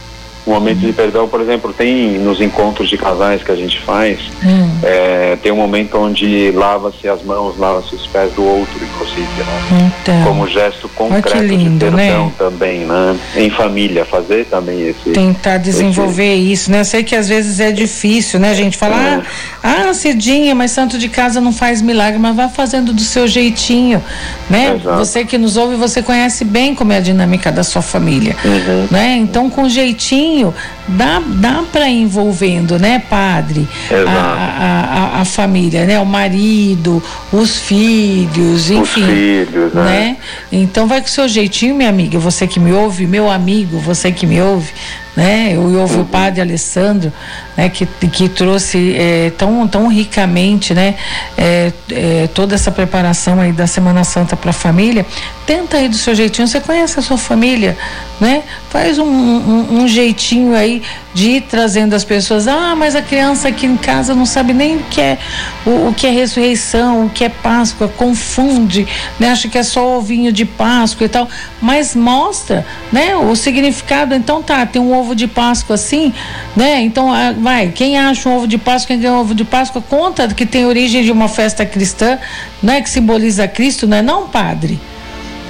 Um 0.47 0.53
momento 0.53 0.79
de 0.79 0.93
perdão, 0.93 1.27
por 1.27 1.41
exemplo, 1.41 1.73
tem 1.73 2.19
nos 2.19 2.41
encontros 2.41 2.89
de 2.89 2.97
casais 2.97 3.43
que 3.43 3.51
a 3.51 3.57
gente 3.57 3.81
faz, 3.81 4.19
Hum, 4.45 4.71
é, 4.83 5.37
tem 5.43 5.51
um 5.51 5.57
momento 5.57 5.99
onde 5.99 6.53
lava-se 6.53 7.09
as 7.09 7.23
mãos, 7.25 7.59
lava-se 7.59 7.95
os 7.97 8.07
pés 8.07 8.33
do 8.35 8.45
outro, 8.45 8.79
inclusive, 8.85 9.27
né? 9.39 9.91
então, 10.03 10.23
Como 10.25 10.47
gesto 10.47 10.89
concreto 10.91 11.39
lindo, 11.43 11.85
de 11.85 11.91
perdão 11.97 12.27
né? 12.27 12.33
também, 12.39 12.79
né? 12.81 13.17
Em 13.37 13.51
família, 13.51 14.05
fazer 14.05 14.45
também 14.47 14.81
esse. 14.89 15.11
tentar 15.11 15.57
desenvolver 15.59 16.35
isso, 16.37 16.71
né? 16.71 16.81
Eu 16.81 16.85
sei 16.85 17.03
que 17.03 17.17
às 17.17 17.29
vezes 17.29 17.59
é 17.59 17.73
difícil, 17.73 18.39
né, 18.39 18.55
gente? 18.55 18.77
Falar, 18.77 19.25
ah, 19.65 19.87
ah, 19.89 19.95
Cidinha, 19.95 20.55
mas 20.55 20.71
santo 20.71 20.97
de 20.97 21.09
casa 21.09 21.41
não 21.41 21.53
faz 21.53 21.83
milagre, 21.83 22.19
mas 22.21 22.37
vai 22.37 22.49
fazendo 22.49 22.93
do 22.93 23.01
seu 23.03 23.27
jeitinho, 23.27 24.01
né? 24.49 24.77
Exato. 24.81 24.99
Você 24.99 25.25
que 25.25 25.37
nos 25.39 25.57
ouve, 25.57 25.75
você 25.75 26.03
conhece 26.03 26.45
bem 26.45 26.73
como 26.75 26.93
é 26.93 26.99
a 26.99 27.01
dinâmica 27.01 27.51
da 27.51 27.65
sua 27.65 27.83
família, 27.83 28.37
Uhum. 28.45 28.87
né? 28.93 29.17
Então, 29.17 29.51
com 29.51 29.69
jeitinho, 29.69 30.36
caminho 30.37 30.55
dá, 30.89 31.23
dá 31.25 31.65
para 31.73 31.89
ir 31.89 32.03
envolvendo, 32.03 32.79
né, 32.79 33.03
padre? 33.11 33.69
A, 33.91 34.11
a, 34.11 35.19
a, 35.19 35.21
a 35.21 35.25
família, 35.25 35.85
né? 35.85 35.99
O 35.99 36.07
marido, 36.07 37.03
os 37.33 37.57
filhos, 37.57 38.71
enfim. 38.71 39.03
Os 39.03 39.09
filhos, 39.09 39.75
né? 39.75 39.85
né? 39.85 40.17
Então 40.51 40.87
vai 40.87 41.01
com 41.01 41.07
o 41.07 41.11
seu 41.11 41.29
jeitinho, 41.29 41.75
minha 41.75 41.89
amiga, 41.89 42.19
você 42.19 42.47
que 42.47 42.61
me 42.61 42.73
ouve, 42.73 43.07
meu 43.07 43.31
amigo, 43.31 43.79
você 43.79 44.13
que 44.13 44.27
me 44.27 44.41
ouve, 44.41 44.73
né? 45.17 45.53
Eu 45.55 45.81
ouvi 45.81 45.99
o 45.99 46.05
padre 46.05 46.43
Alessandro, 46.43 47.11
né? 47.57 47.71
Que, 47.71 47.87
que 47.87 48.29
trouxe 48.29 48.95
é, 48.95 49.33
tão, 49.37 49.67
tão 49.67 49.89
ricamente, 49.89 50.75
né? 50.75 50.95
É, 51.39 51.73
é, 51.91 52.29
toda 52.35 52.55
essa 52.55 52.71
preparação 52.71 53.41
aí 53.41 53.51
da 53.51 53.67
Semana 53.67 54.05
Santa 54.05 54.37
para 54.37 54.51
a 54.51 54.53
família. 54.53 55.07
Tenta 55.47 55.79
aí 55.79 55.89
do 55.89 55.97
seu 55.97 56.15
jeitinho, 56.15 56.47
você 56.47 56.61
conhece 56.61 56.99
a 56.99 57.03
sua 57.03 57.17
família, 57.17 57.79
né? 58.21 58.43
Faz 58.69 58.99
um, 58.99 59.07
um, 59.07 59.81
um 59.81 59.89
jeitinho 59.89 60.55
aí 60.55 60.76
de 61.15 61.31
ir 61.31 61.41
trazendo 61.43 61.95
as 61.95 62.05
pessoas. 62.05 62.47
Ah, 62.47 62.75
mas 62.77 62.95
a 62.95 63.03
criança 63.03 63.49
aqui 63.49 63.67
em 63.67 63.77
casa 63.77 64.15
não 64.15 64.27
sabe 64.27 64.53
nem 64.53 64.77
o 64.77 64.83
que 64.85 65.01
é 65.01 65.19
o, 65.65 65.89
o 65.89 65.95
que 65.95 66.07
é 66.07 66.11
ressurreição, 66.11 67.07
o 67.07 67.11
que 67.11 67.25
é 67.25 67.29
Páscoa, 67.29 67.89
confunde, 67.89 68.87
né? 69.19 69.31
Acha 69.31 69.49
que 69.49 69.59
é 69.59 69.63
só 69.63 69.99
ovinho 69.99 70.33
de 70.33 70.45
Páscoa 70.45 71.05
e 71.07 71.09
tal, 71.09 71.29
mas 71.61 71.95
mostra, 71.95 72.67
né? 72.93 73.17
O 73.17 73.35
significado. 73.35 74.15
Então 74.15 74.43
tá, 74.43 74.65
tem 74.67 74.81
um 74.81 74.97
ovo 74.97 75.15
de 75.15 75.27
Páscoa 75.27 75.75
assim, 75.75 76.13
né? 76.55 76.81
Então 76.83 77.13
ah, 77.13 77.33
vai, 77.33 77.69
quem 77.69 77.99
acha 77.99 78.29
um 78.29 78.37
ovo 78.37 78.47
de 78.47 78.59
Páscoa, 78.59 78.89
quem 78.89 79.01
ganha 79.01 79.15
um 79.15 79.21
ovo 79.21 79.35
de 79.35 79.45
Páscoa, 79.45 79.83
conta 79.83 80.29
que 80.29 80.47
tem 80.47 80.67
origem 80.67 81.03
de 81.03 81.13
uma 81.13 81.29
festa 81.29 81.65
cristã, 81.65 82.19
né? 82.63 82.81
Que 82.81 82.91
simboliza 82.91 83.47
Cristo, 83.49 83.87
não 83.87 83.97
é 83.97 84.03
não, 84.03 84.29
padre? 84.29 84.81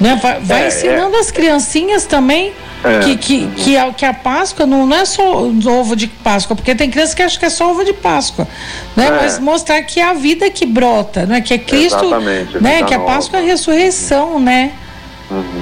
Né? 0.01 0.19
Vai, 0.23 0.41
vai 0.41 0.65
É, 0.65 0.69
ensinando 0.69 1.17
as 1.17 1.31
criancinhas 1.31 2.05
também 2.05 2.53
É. 2.85 2.99
que, 3.01 3.17
que, 3.17 3.47
que, 3.57 3.77
a, 3.79 3.91
que 3.93 4.05
a 4.05 4.13
Páscoa 4.13 4.67
não, 4.67 4.87
não 4.87 4.97
é 4.97 5.05
só 5.05 5.43
ovo 5.45 5.97
de 5.97 6.07
Páscoa, 6.07 6.55
porque 6.55 6.75
tem 6.75 6.91
crianças 6.91 7.15
que 7.15 7.23
acham 7.23 7.39
que 7.41 7.47
é 7.47 7.51
só 7.51 7.71
ovo 7.71 7.85
de 7.85 7.93
Páscoa, 7.95 8.47
né? 8.95 9.07
É. 9.07 9.11
Mas 9.11 9.39
mostrar 9.39 9.81
que 9.83 9.99
é 9.99 10.05
a 10.05 10.13
vida 10.13 10.51
que 10.51 10.67
brota, 10.67 11.25
né? 11.25 11.41
Que 11.41 11.55
é 11.55 11.59
Cristo, 11.59 12.05
Exatamente, 12.05 12.59
né? 12.63 12.83
Que 12.83 12.93
a 12.95 12.99
nova. 12.99 13.13
Páscoa 13.13 13.39
é 13.39 13.43
a 13.43 13.47
ressurreição, 13.47 14.39
né? 14.39 14.73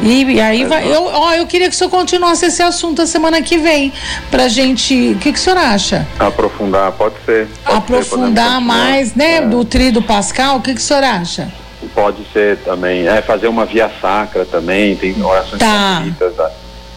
E, 0.02 0.24
e 0.24 0.40
aí 0.42 0.64
vai. 0.66 0.86
Eu, 0.86 1.04
ó, 1.06 1.32
eu 1.32 1.46
queria 1.46 1.68
que 1.70 1.74
o 1.74 1.78
senhor 1.78 1.88
continuasse 1.88 2.44
esse 2.44 2.62
assunto 2.62 3.00
a 3.00 3.06
semana 3.06 3.40
que 3.40 3.56
vem. 3.56 3.90
Pra 4.30 4.46
gente. 4.46 5.12
O 5.12 5.18
que, 5.18 5.32
que 5.32 5.38
o 5.38 5.42
senhor 5.42 5.56
acha? 5.56 6.06
Aprofundar, 6.18 6.92
pode 6.92 7.14
ser. 7.24 7.46
Pode 7.46 7.70
ser, 7.70 7.76
Aprofundar 7.78 8.56
continuar. 8.56 8.60
mais, 8.60 9.14
né? 9.14 9.36
É. 9.36 9.40
Do 9.40 9.64
trido 9.64 10.02
pascal, 10.02 10.56
o 10.56 10.60
que, 10.60 10.74
que 10.74 10.80
o 10.80 10.84
senhor 10.84 11.02
acha? 11.02 11.48
Pode 11.94 12.24
ser 12.32 12.58
também. 12.58 13.06
É 13.06 13.22
fazer 13.22 13.46
uma 13.48 13.64
via 13.64 13.90
sacra 14.00 14.44
também, 14.44 14.96
tem 14.96 15.14
orações 15.22 15.60
Tá. 15.60 16.02
da, 16.36 16.50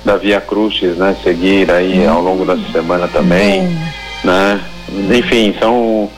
da 0.04 0.18
Via 0.18 0.42
Crucis, 0.42 0.96
né? 0.98 1.16
Seguir 1.24 1.70
aí 1.72 2.06
ao 2.08 2.22
longo 2.22 2.44
da 2.46 2.58
semana 2.72 3.08
também, 3.08 3.78
né? 4.24 4.60
Enfim, 5.16 5.56
são 5.60 6.10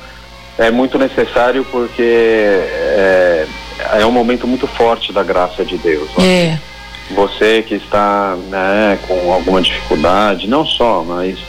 é 0.58 0.70
muito 0.72 0.98
necessário 0.98 1.66
porque 1.72 2.02
é, 2.04 3.46
é 3.94 4.06
um 4.06 4.12
momento 4.12 4.46
muito 4.48 4.68
forte 4.68 5.12
da 5.12 5.24
graça 5.24 5.64
de 5.66 5.78
Deus. 5.78 6.10
né? 6.18 6.26
É. 6.26 6.60
Você 7.16 7.64
que 7.68 7.76
está 7.76 8.36
né, 8.50 9.00
com 9.08 9.34
alguma 9.34 9.62
dificuldade, 9.62 10.48
não 10.48 10.66
só, 10.66 11.04
mas 11.04 11.40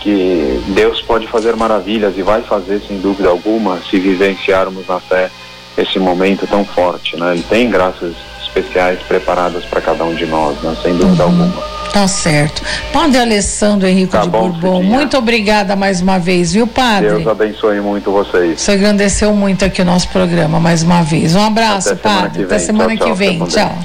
que 0.00 0.60
Deus 0.68 1.00
pode 1.02 1.26
fazer 1.28 1.54
maravilhas 1.54 2.16
e 2.18 2.22
vai 2.22 2.42
fazer 2.42 2.80
sem 2.86 2.98
dúvida 2.98 3.28
alguma 3.28 3.78
se 3.88 3.98
vivenciarmos 3.98 4.86
na 4.86 4.98
fé 5.00 5.30
esse 5.76 5.98
momento 5.98 6.46
tão 6.46 6.64
forte, 6.64 7.16
né? 7.16 7.32
Ele 7.32 7.42
tem 7.42 7.70
graças 7.70 8.14
especiais 8.42 8.98
preparadas 9.00 9.64
para 9.64 9.80
cada 9.80 10.04
um 10.04 10.14
de 10.14 10.26
nós, 10.26 10.56
né? 10.62 10.76
Sem 10.82 10.96
dúvida 10.96 11.24
alguma. 11.24 11.52
Tá 11.92 12.06
certo. 12.08 12.62
Padre 12.92 13.18
Alessandro 13.20 13.88
Henrique 13.88 14.12
Tá 14.12 14.22
de 14.22 14.28
bom, 14.28 14.50
Bourbon, 14.50 14.80
Cidinha. 14.80 14.96
muito 14.98 15.16
obrigada 15.16 15.74
mais 15.76 16.02
uma 16.02 16.18
vez, 16.18 16.52
viu, 16.52 16.66
padre? 16.66 17.08
Deus 17.08 17.26
abençoe 17.26 17.80
muito 17.80 18.10
vocês. 18.10 18.60
Você 18.60 18.72
agradeceu 18.72 19.32
muito 19.34 19.64
aqui 19.64 19.80
o 19.80 19.84
nosso 19.84 20.08
programa 20.08 20.60
mais 20.60 20.82
uma 20.82 21.02
vez. 21.02 21.34
Um 21.34 21.46
abraço, 21.46 21.90
Até 21.90 22.02
semana 22.02 22.22
padre. 22.22 22.42
Até 22.44 22.58
semana 22.58 22.96
Tchau, 22.96 23.06
que 23.08 23.14
vem. 23.14 23.38
Com 23.38 23.46
Tchau. 23.46 23.78